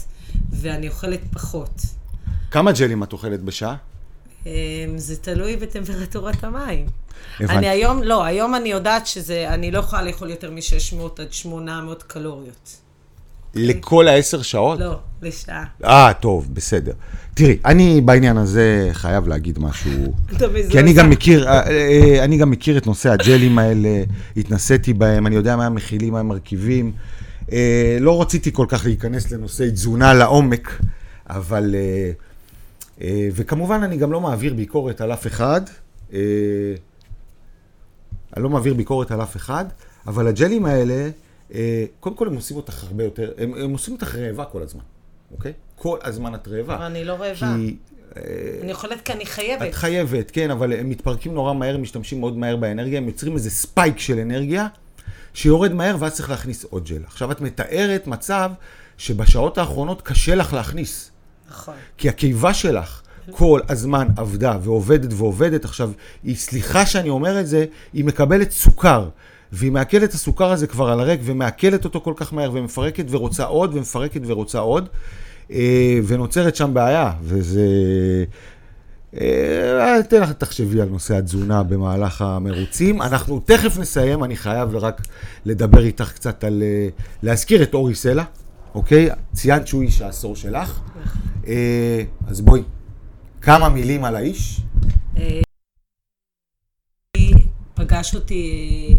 ואני 0.51 0.87
אוכלת 0.87 1.19
פחות. 1.33 1.81
כמה 2.51 2.71
ג'לים 2.71 3.03
את 3.03 3.13
אוכלת 3.13 3.41
בשעה? 3.41 3.75
אה, 4.47 4.51
זה 4.95 5.17
תלוי 5.17 5.55
בטמפרטורת 5.55 6.43
המים. 6.43 6.85
הבנתי. 7.39 7.53
אני 7.57 7.69
היום, 7.69 8.03
לא, 8.03 8.23
היום 8.23 8.55
אני 8.55 8.69
יודעת 8.69 9.07
שזה, 9.07 9.53
אני 9.53 9.71
לא 9.71 9.79
יכולה 9.79 10.01
לאכול 10.01 10.29
יותר 10.29 10.51
מ-600 10.51 11.21
עד 11.21 11.33
800 11.33 12.03
קלוריות. 12.03 12.77
לכל 13.57 14.07
העשר 14.07 14.41
שעות? 14.41 14.79
לא, 14.79 14.99
לשעה. 15.21 15.63
אה, 15.83 16.13
טוב, 16.13 16.47
בסדר. 16.53 16.93
תראי, 17.37 17.57
אני 17.65 18.01
בעניין 18.01 18.37
הזה 18.37 18.89
חייב 18.93 19.27
להגיד 19.27 19.59
משהו. 19.59 20.13
כי 20.71 20.79
אני 20.79 20.93
גם 20.93 21.09
מכיר, 21.09 21.47
אה, 21.47 21.69
אה, 21.69 22.23
אני 22.23 22.37
גם 22.37 22.49
מכיר 22.49 22.77
את 22.77 22.87
נושא 22.87 23.11
הג'לים 23.11 23.59
האלה, 23.59 24.03
התנסיתי 24.37 24.93
בהם, 24.93 25.27
אני 25.27 25.35
יודע 25.35 25.55
מה 25.55 25.65
הם 25.65 25.75
מכילים, 25.75 26.13
מה 26.13 26.19
הם 26.19 26.27
מרכיבים. 26.27 26.91
אה, 27.51 27.97
לא 28.01 28.21
רציתי 28.21 28.53
כל 28.53 28.65
כך 28.69 28.85
להיכנס 28.85 29.31
לנושאי 29.31 29.71
תזונה 29.71 30.13
לעומק, 30.13 30.81
אבל... 31.29 31.75
וכמובן, 33.33 33.83
אני 33.83 33.97
גם 33.97 34.11
לא 34.11 34.21
מעביר 34.21 34.53
ביקורת 34.53 35.01
על 35.01 35.13
אף 35.13 35.27
אחד. 35.27 35.61
אני 36.11 36.19
לא 38.37 38.49
מעביר 38.49 38.73
ביקורת 38.73 39.11
על 39.11 39.21
אף 39.21 39.35
אחד, 39.35 39.65
אבל 40.07 40.27
הג'לים 40.27 40.65
האלה, 40.65 41.09
קודם 41.99 42.15
כל 42.15 42.27
הם 42.27 42.35
עושים 42.35 42.57
אותך 42.57 42.83
הרבה 42.83 43.03
יותר, 43.03 43.31
הם, 43.37 43.53
הם 43.53 43.71
עושים 43.71 43.93
אותך 43.93 44.15
רעבה 44.15 44.45
כל 44.45 44.63
הזמן, 44.63 44.83
אוקיי? 45.31 45.53
כל 45.75 45.97
הזמן 46.03 46.35
את 46.35 46.47
רעבה. 46.47 46.75
אבל 46.75 46.83
אני 46.83 47.05
לא 47.05 47.13
רעבה. 47.13 47.55
כי 47.57 47.75
אני 48.61 48.71
אוכלת 48.71 49.01
כי 49.01 49.13
אני 49.13 49.25
חייבת. 49.25 49.69
את 49.69 49.75
חייבת, 49.75 50.31
כן, 50.31 50.51
אבל 50.51 50.73
הם 50.73 50.89
מתפרקים 50.89 51.33
נורא 51.33 51.53
מהר, 51.53 51.75
הם 51.75 51.81
משתמשים 51.81 52.19
מאוד 52.19 52.37
מהר 52.37 52.55
באנרגיה, 52.55 52.97
הם 52.97 53.07
יוצרים 53.07 53.35
איזה 53.35 53.49
ספייק 53.49 53.99
של 53.99 54.19
אנרגיה, 54.19 54.67
שיורד 55.33 55.73
מהר 55.73 55.95
ואז 55.99 56.13
צריך 56.13 56.29
להכניס 56.29 56.63
עוד 56.63 56.85
ג'ל. 56.85 57.01
עכשיו 57.05 57.31
את 57.31 57.41
מתארת 57.41 58.07
מצב 58.07 58.51
שבשעות 58.97 59.57
האחרונות 59.57 60.01
קשה 60.01 60.35
לך 60.35 60.53
להכניס. 60.53 61.11
נכון. 61.49 61.75
כי 61.97 62.09
הקיבה 62.09 62.53
שלך 62.53 63.01
כל 63.31 63.61
הזמן 63.69 64.07
עבדה 64.17 64.57
ועובדת 64.61 65.13
ועובדת. 65.13 65.65
עכשיו, 65.65 65.91
היא, 66.23 66.35
סליחה 66.35 66.85
שאני 66.85 67.09
אומר 67.09 67.39
את 67.39 67.47
זה, 67.47 67.65
היא 67.93 68.05
מקבלת 68.05 68.51
סוכר. 68.51 69.09
והיא 69.51 69.71
מעכלת 69.71 70.03
את 70.03 70.13
הסוכר 70.13 70.51
הזה 70.51 70.67
כבר 70.67 70.89
על 70.89 70.99
הריק, 70.99 71.21
ומעכלת 71.23 71.85
אותו 71.85 72.01
כל 72.01 72.13
כך 72.15 72.33
מהר, 72.33 72.51
ומפרקת 72.53 73.05
ורוצה 73.09 73.43
עוד, 73.43 73.75
ומפרקת 73.75 74.21
ורוצה 74.25 74.59
עוד, 74.59 74.89
אה, 75.51 75.99
ונוצרת 76.07 76.55
שם 76.55 76.73
בעיה, 76.73 77.13
וזה... 77.21 77.65
אה, 79.21 79.99
אתן 79.99 80.21
לך, 80.21 80.31
תחשבי 80.31 80.81
על 80.81 80.89
נושא 80.89 81.17
התזונה 81.17 81.63
במהלך 81.63 82.21
המרוצים. 82.21 83.01
אנחנו 83.01 83.39
תכף 83.39 83.77
נסיים, 83.79 84.23
אני 84.23 84.35
חייב 84.35 84.75
רק 84.75 85.01
לדבר 85.45 85.83
איתך 85.83 86.11
קצת 86.11 86.43
על... 86.43 86.63
אה, 86.63 86.87
להזכיר 87.23 87.63
את 87.63 87.73
אורי 87.73 87.95
סלע, 87.95 88.23
אוקיי? 88.75 89.09
ציינת 89.33 89.67
שהוא 89.67 89.81
איש 89.81 90.01
העשור 90.01 90.35
שלך. 90.35 90.79
אז 92.27 92.41
בואי, 92.41 92.61
כמה 93.41 93.69
מילים 93.69 94.03
על 94.03 94.15
האיש. 94.15 94.61
פגש 97.73 98.15
אותי 98.15 98.95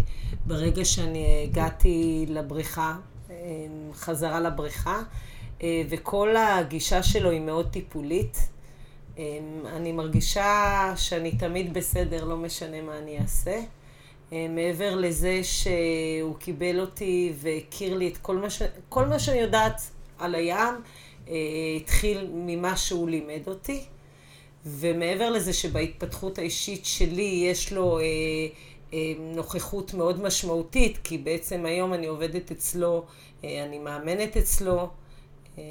ברגע 0.49 0.85
שאני 0.85 1.43
הגעתי 1.43 2.25
לבריכה, 2.29 2.95
אה, 3.29 3.35
חזרה 3.93 4.39
לבריכה, 4.39 5.01
אה, 5.63 5.81
וכל 5.89 6.35
הגישה 6.37 7.03
שלו 7.03 7.29
היא 7.29 7.41
מאוד 7.41 7.69
טיפולית. 7.71 8.37
אני 9.65 9.91
מרגישה 9.91 10.93
שאני 10.95 11.31
תמיד 11.37 11.73
בסדר, 11.73 12.25
לא 12.25 12.37
משנה 12.37 12.81
מה 12.81 12.97
אני 12.97 13.19
אעשה. 13.19 13.59
מעבר 14.31 14.95
לזה 14.95 15.39
שהוא 15.43 16.35
קיבל 16.35 16.79
אותי 16.79 17.33
והכיר 17.35 17.97
לי 17.97 18.07
את 18.07 18.17
כל 18.17 18.37
מה, 18.37 18.49
ש... 18.49 18.61
כל 18.89 19.05
מה 19.05 19.19
שאני 19.19 19.37
יודעת 19.37 19.81
על 20.19 20.35
הים, 20.35 20.75
התחיל 21.77 22.27
ממה 22.33 22.77
שהוא 22.77 23.09
לימד 23.09 23.47
אותי. 23.47 23.83
ומעבר 24.65 25.29
לזה 25.29 25.53
שבהתפתחות 25.53 26.37
האישית 26.37 26.85
שלי 26.85 27.43
יש 27.45 27.73
לו 27.73 27.99
אה, 27.99 28.03
אה, 28.03 28.07
נוכחות 29.19 29.93
מאוד 29.93 30.21
משמעותית, 30.21 30.97
כי 31.03 31.17
בעצם 31.17 31.65
היום 31.65 31.93
אני 31.93 32.07
עובדת 32.07 32.51
אצלו, 32.51 33.05
אה, 33.43 33.65
אני 33.65 33.79
מאמנת 33.79 34.37
אצלו, 34.37 34.89
אה, 35.57 35.63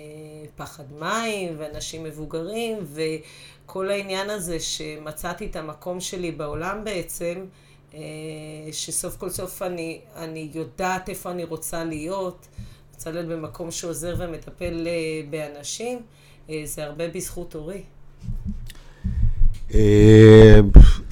פחד 0.57 0.85
מים 0.99 1.55
ואנשים 1.59 2.05
מבוגרים, 2.05 2.79
וכל 2.85 3.91
העניין 3.91 4.31
הזה 4.31 4.61
שמצאתי 4.61 5.47
את 5.47 5.57
המקום 5.57 6.01
שלי 6.01 6.33
בעולם 6.33 6.85
בעצם, 6.85 7.45
אה, 7.95 8.01
שסוף 8.73 9.17
כל 9.17 9.31
סוף 9.31 9.63
אני, 9.63 10.01
אני 10.17 10.51
יודעת 10.55 11.09
איפה 11.09 11.31
אני 11.31 11.45
רוצה 11.45 11.85
להיות, 11.85 12.47
רוצה 12.95 13.11
להיות 13.11 13.27
במקום 13.27 13.71
שעוזר 13.71 14.15
ומטפל 14.19 14.87
אה, 14.87 14.93
באנשים, 15.31 16.03
אה, 16.51 16.63
זה 16.65 16.85
הרבה 16.85 17.09
בזכות 17.09 17.55
אורי. 17.55 17.83
אה, 19.75 20.61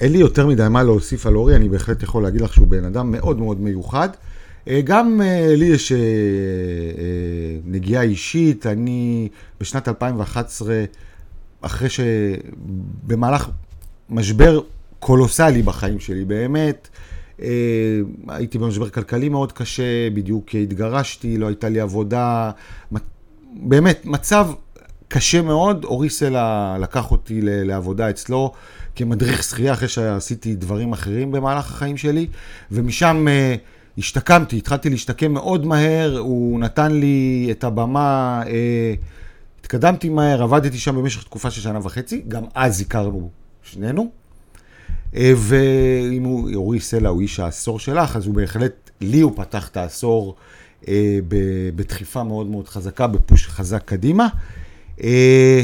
אין 0.01 0.11
לי 0.11 0.17
יותר 0.17 0.47
מדי 0.47 0.67
מה 0.69 0.83
להוסיף 0.83 1.25
על 1.25 1.35
אורי, 1.35 1.55
אני 1.55 1.69
בהחלט 1.69 2.03
יכול 2.03 2.23
להגיד 2.23 2.41
לך 2.41 2.53
שהוא 2.53 2.67
בן 2.67 2.83
אדם 2.83 3.11
מאוד 3.11 3.39
מאוד 3.39 3.61
מיוחד. 3.61 4.09
אה, 4.67 4.81
גם 4.83 5.21
אה, 5.21 5.55
לי 5.55 5.65
יש 5.65 5.93
נגיעה 7.65 8.03
אישית, 8.03 8.65
אני 8.65 9.29
בשנת 9.59 9.87
2011, 9.87 10.83
אחרי 11.61 11.89
שבמהלך 11.89 13.49
משבר 14.09 14.61
קולוסלי 14.99 15.61
בחיים 15.61 15.99
שלי, 15.99 16.25
באמת, 16.25 16.89
הייתי 18.27 18.57
במשבר 18.57 18.89
כלכלי 18.89 19.29
מאוד 19.29 19.51
קשה, 19.51 20.09
בדיוק 20.13 20.55
התגרשתי, 20.55 21.37
לא 21.37 21.47
הייתה 21.47 21.69
לי 21.69 21.79
עבודה, 21.79 22.51
באמת, 23.53 24.05
מצב 24.05 24.47
קשה 25.07 25.41
מאוד, 25.41 25.83
אורי 25.85 26.09
סלע 26.09 26.77
לקח 26.79 27.11
אותי 27.11 27.39
לעבודה 27.41 28.09
אצלו 28.09 28.51
כמדריך 28.95 29.43
שחייה 29.43 29.73
אחרי 29.73 29.87
שעשיתי 29.87 30.55
דברים 30.55 30.93
אחרים 30.93 31.31
במהלך 31.31 31.71
החיים 31.71 31.97
שלי, 31.97 32.27
ומשם 32.71 33.27
uh, 33.27 33.59
השתקמתי, 33.97 34.57
התחלתי 34.57 34.89
להשתקם 34.89 35.33
מאוד 35.33 35.65
מהר, 35.65 36.17
הוא 36.17 36.59
נתן 36.59 36.91
לי 36.91 37.47
את 37.51 37.63
הבמה, 37.63 38.41
uh, 38.45 38.47
התקדמתי 39.59 40.09
מהר, 40.09 40.43
עבדתי 40.43 40.77
שם 40.77 40.95
במשך 40.95 41.23
תקופה 41.23 41.51
של 41.51 41.61
שנה 41.61 41.79
וחצי, 41.83 42.23
גם 42.27 42.43
אז 42.55 42.81
הכרנו 42.81 43.29
שנינו. 43.63 44.11
Uh, 45.13 45.17
ואם 45.37 46.23
הוא, 46.23 46.49
אורי 46.55 46.79
סלע 46.79 47.09
הוא 47.09 47.21
איש 47.21 47.39
העשור 47.39 47.79
שלך, 47.79 48.15
אז 48.15 48.25
הוא 48.25 48.35
בהחלט, 48.35 48.89
לי 49.01 49.19
הוא 49.19 49.31
פתח 49.35 49.67
את 49.67 49.77
העשור 49.77 50.35
uh, 50.81 50.87
בדחיפה 51.75 52.23
מאוד 52.23 52.47
מאוד 52.47 52.67
חזקה, 52.67 53.07
בפוש 53.07 53.47
חזק 53.47 53.83
קדימה. 53.85 54.27
אה, 55.03 55.63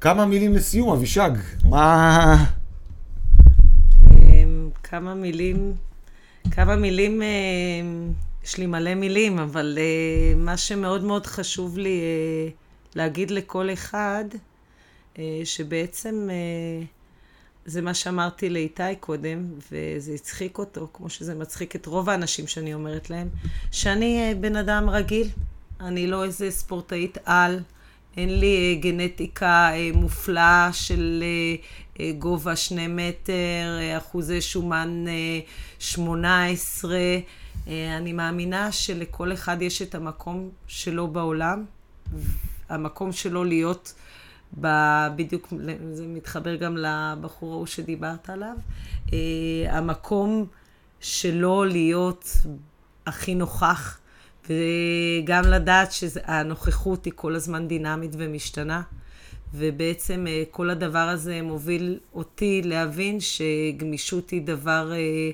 כמה 0.00 0.26
מילים 0.26 0.54
לסיום, 0.54 0.92
אבישג. 0.92 1.30
מה... 1.64 2.44
אמ, 4.02 4.70
כמה 4.82 5.14
מילים, 5.14 5.74
כמה 6.50 6.76
מילים, 6.76 7.22
אמ, 7.22 8.12
יש 8.44 8.58
לי 8.58 8.66
מלא 8.66 8.94
מילים, 8.94 9.38
אבל 9.38 9.78
אה, 9.80 10.34
מה 10.36 10.56
שמאוד 10.56 11.04
מאוד 11.04 11.26
חשוב 11.26 11.78
לי 11.78 12.00
אה, 12.00 12.50
להגיד 12.94 13.30
לכל 13.30 13.72
אחד, 13.72 14.24
שבעצם 15.44 16.28
זה 17.64 17.82
מה 17.82 17.94
שאמרתי 17.94 18.50
לאיתי 18.50 18.96
קודם, 19.00 19.44
וזה 19.72 20.12
הצחיק 20.14 20.58
אותו, 20.58 20.88
כמו 20.92 21.10
שזה 21.10 21.34
מצחיק 21.34 21.76
את 21.76 21.86
רוב 21.86 22.10
האנשים 22.10 22.46
שאני 22.46 22.74
אומרת 22.74 23.10
להם, 23.10 23.28
שאני 23.70 24.34
בן 24.40 24.56
אדם 24.56 24.90
רגיל. 24.90 25.28
אני 25.80 26.06
לא 26.06 26.24
איזה 26.24 26.50
ספורטאית 26.50 27.18
על, 27.24 27.60
אין 28.16 28.40
לי 28.40 28.74
אה, 28.74 28.80
גנטיקה 28.80 29.70
אה, 29.72 29.90
מופלאה 29.94 30.70
של 30.72 31.24
אה, 32.00 32.12
גובה 32.18 32.56
שני 32.56 32.86
מטר, 32.88 33.78
אחוזי 33.98 34.40
שומן 34.40 35.04
18. 35.78 36.98
אני 37.98 38.12
מאמינה 38.12 38.72
שלכל 38.72 39.32
אחד 39.32 39.62
יש 39.62 39.82
את 39.82 39.94
המקום 39.94 40.48
שלו 40.66 41.08
בעולם, 41.08 41.64
המקום 42.68 43.12
שלו 43.12 43.44
להיות 43.44 43.94
ב... 44.60 44.66
בדיוק, 45.16 45.52
זה 45.92 46.06
מתחבר 46.06 46.56
גם 46.56 46.76
לבחור 46.76 47.52
ההוא 47.52 47.66
שדיברת 47.66 48.30
עליו, 48.30 48.56
המקום 49.68 50.46
שלו 51.00 51.64
להיות 51.64 52.32
הכי 53.06 53.34
נוכח. 53.34 53.99
וגם 54.50 55.44
לדעת 55.44 55.92
שהנוכחות 55.92 57.04
היא 57.04 57.12
כל 57.16 57.34
הזמן 57.34 57.68
דינמית 57.68 58.10
ומשתנה. 58.18 58.82
ובעצם 59.54 60.26
אה, 60.28 60.42
כל 60.50 60.70
הדבר 60.70 60.98
הזה 60.98 61.42
מוביל 61.42 61.98
אותי 62.14 62.62
להבין 62.64 63.18
שגמישות 63.20 64.30
היא 64.30 64.42
דבר 64.42 64.92
אה, 64.92 65.30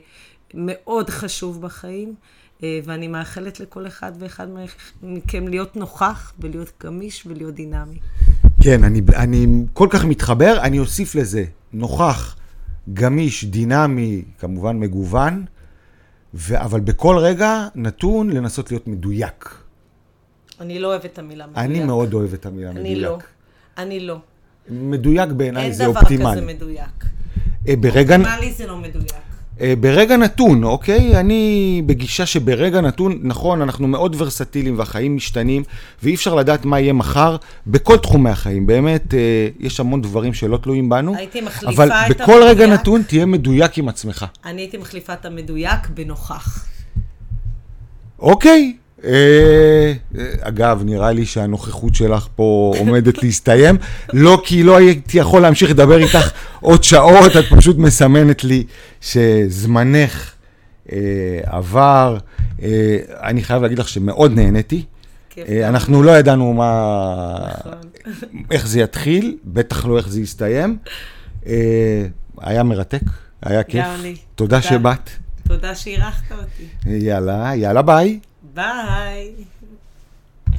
מאוד 0.54 1.10
חשוב 1.10 1.60
בחיים, 1.60 2.14
אה, 2.62 2.80
ואני 2.84 3.08
מאחלת 3.08 3.60
לכל 3.60 3.86
אחד 3.86 4.12
ואחד 4.18 4.46
מכם 5.02 5.48
להיות 5.48 5.76
נוכח 5.76 6.32
ולהיות 6.40 6.72
גמיש 6.84 7.26
ולהיות 7.26 7.54
דינמי. 7.54 7.98
כן, 8.62 8.84
אני, 8.84 9.00
אני 9.16 9.46
כל 9.72 9.88
כך 9.90 10.04
מתחבר, 10.04 10.58
אני 10.62 10.78
אוסיף 10.78 11.14
לזה 11.14 11.44
נוכח, 11.72 12.36
גמיש, 12.92 13.44
דינמי, 13.44 14.22
כמובן 14.38 14.78
מגוון, 14.78 15.44
ו, 16.36 16.60
אבל 16.62 16.80
בכל 16.80 17.18
רגע 17.18 17.68
נתון 17.74 18.30
לנסות 18.30 18.70
להיות 18.70 18.86
מדויק. 18.86 19.54
אני 20.60 20.78
לא 20.78 20.88
אוהבת 20.88 21.04
את 21.04 21.18
המילה 21.18 21.46
מדויק. 21.46 21.64
אני 21.64 21.84
מאוד 21.84 22.14
אוהב 22.14 22.34
את 22.34 22.46
המילה 22.46 22.70
אני 22.70 22.80
מדויק. 22.80 23.02
לא. 23.02 23.18
אני 23.78 24.00
לא. 24.00 24.16
מדויק 24.68 25.28
בעיניי 25.30 25.64
אין 25.64 25.72
זה 25.72 25.84
דבר 25.84 26.00
אופטימלי. 26.00 26.32
כזה 26.36 26.46
מדויק. 26.46 27.04
אה, 27.68 27.76
ברגע, 27.76 28.16
אופטימלי 28.16 28.52
זה 28.52 28.66
לא 28.66 28.76
מדויק. 28.76 29.25
אה, 29.60 29.74
ברגע 29.80 30.16
נתון, 30.16 30.64
אוקיי? 30.64 31.20
אני 31.20 31.82
בגישה 31.86 32.26
שברגע 32.26 32.80
נתון, 32.80 33.18
נכון, 33.22 33.62
אנחנו 33.62 33.88
מאוד 33.88 34.16
ורסטיליים 34.18 34.78
והחיים 34.78 35.16
משתנים, 35.16 35.62
ואי 36.02 36.14
אפשר 36.14 36.34
לדעת 36.34 36.64
מה 36.64 36.80
יהיה 36.80 36.92
מחר 36.92 37.36
בכל 37.66 37.96
תחומי 37.96 38.30
החיים. 38.30 38.66
באמת, 38.66 39.14
אה, 39.14 39.48
יש 39.60 39.80
המון 39.80 40.02
דברים 40.02 40.34
שלא 40.34 40.56
תלויים 40.56 40.88
בנו, 40.88 41.16
הייתי 41.16 41.40
מחליפה 41.40 41.84
אבל 41.84 41.92
את 42.10 42.20
בכל 42.20 42.42
רגע 42.42 42.64
המדויק. 42.64 42.80
נתון 42.80 43.02
תהיה 43.02 43.26
מדויק 43.26 43.78
עם 43.78 43.88
עצמך. 43.88 44.26
אני 44.44 44.62
הייתי 44.62 44.76
מחליפה 44.76 45.12
את 45.12 45.24
המדויק 45.24 45.88
בנוכח. 45.94 46.66
אוקיי. 48.18 48.76
אה, 49.06 49.92
אה, 50.18 50.24
אגב, 50.40 50.82
נראה 50.84 51.12
לי 51.12 51.26
שהנוכחות 51.26 51.94
שלך 51.94 52.28
פה 52.36 52.72
עומדת 52.78 53.22
להסתיים. 53.22 53.76
לא 54.12 54.42
כי 54.44 54.62
לא 54.62 54.76
הייתי 54.76 55.18
יכול 55.18 55.42
להמשיך 55.42 55.70
לדבר 55.70 55.98
איתך 55.98 56.30
עוד 56.60 56.84
שעות, 56.84 57.36
את 57.36 57.44
פשוט 57.56 57.78
מסמנת 57.78 58.44
לי 58.44 58.64
שזמנך 59.00 60.32
אה, 60.92 60.98
עבר. 61.44 62.18
אה, 62.62 62.98
אני 63.22 63.42
חייב 63.42 63.62
להגיד 63.62 63.78
לך 63.78 63.88
שמאוד 63.88 64.32
נהניתי. 64.32 64.84
אה. 65.38 65.68
אנחנו 65.68 66.02
לא 66.02 66.18
ידענו 66.18 66.52
מה... 66.52 67.36
נכון. 67.58 67.72
איך 68.50 68.66
זה 68.66 68.80
יתחיל, 68.80 69.36
בטח 69.44 69.86
לא 69.86 69.96
איך 69.96 70.08
זה 70.08 70.20
יסתיים. 70.20 70.78
היה 72.40 72.62
מרתק, 72.62 73.00
היה 73.42 73.62
כיף. 73.62 73.84
גם 73.84 74.02
לי. 74.02 74.16
תודה. 74.34 74.62
שבאת. 74.62 75.10
תודה 75.48 75.74
שאירחת 75.74 76.32
אותי. 76.32 76.96
יאללה, 77.04 77.52
יאללה 77.56 77.82
ביי. 77.82 78.18
ביי. 78.56 79.44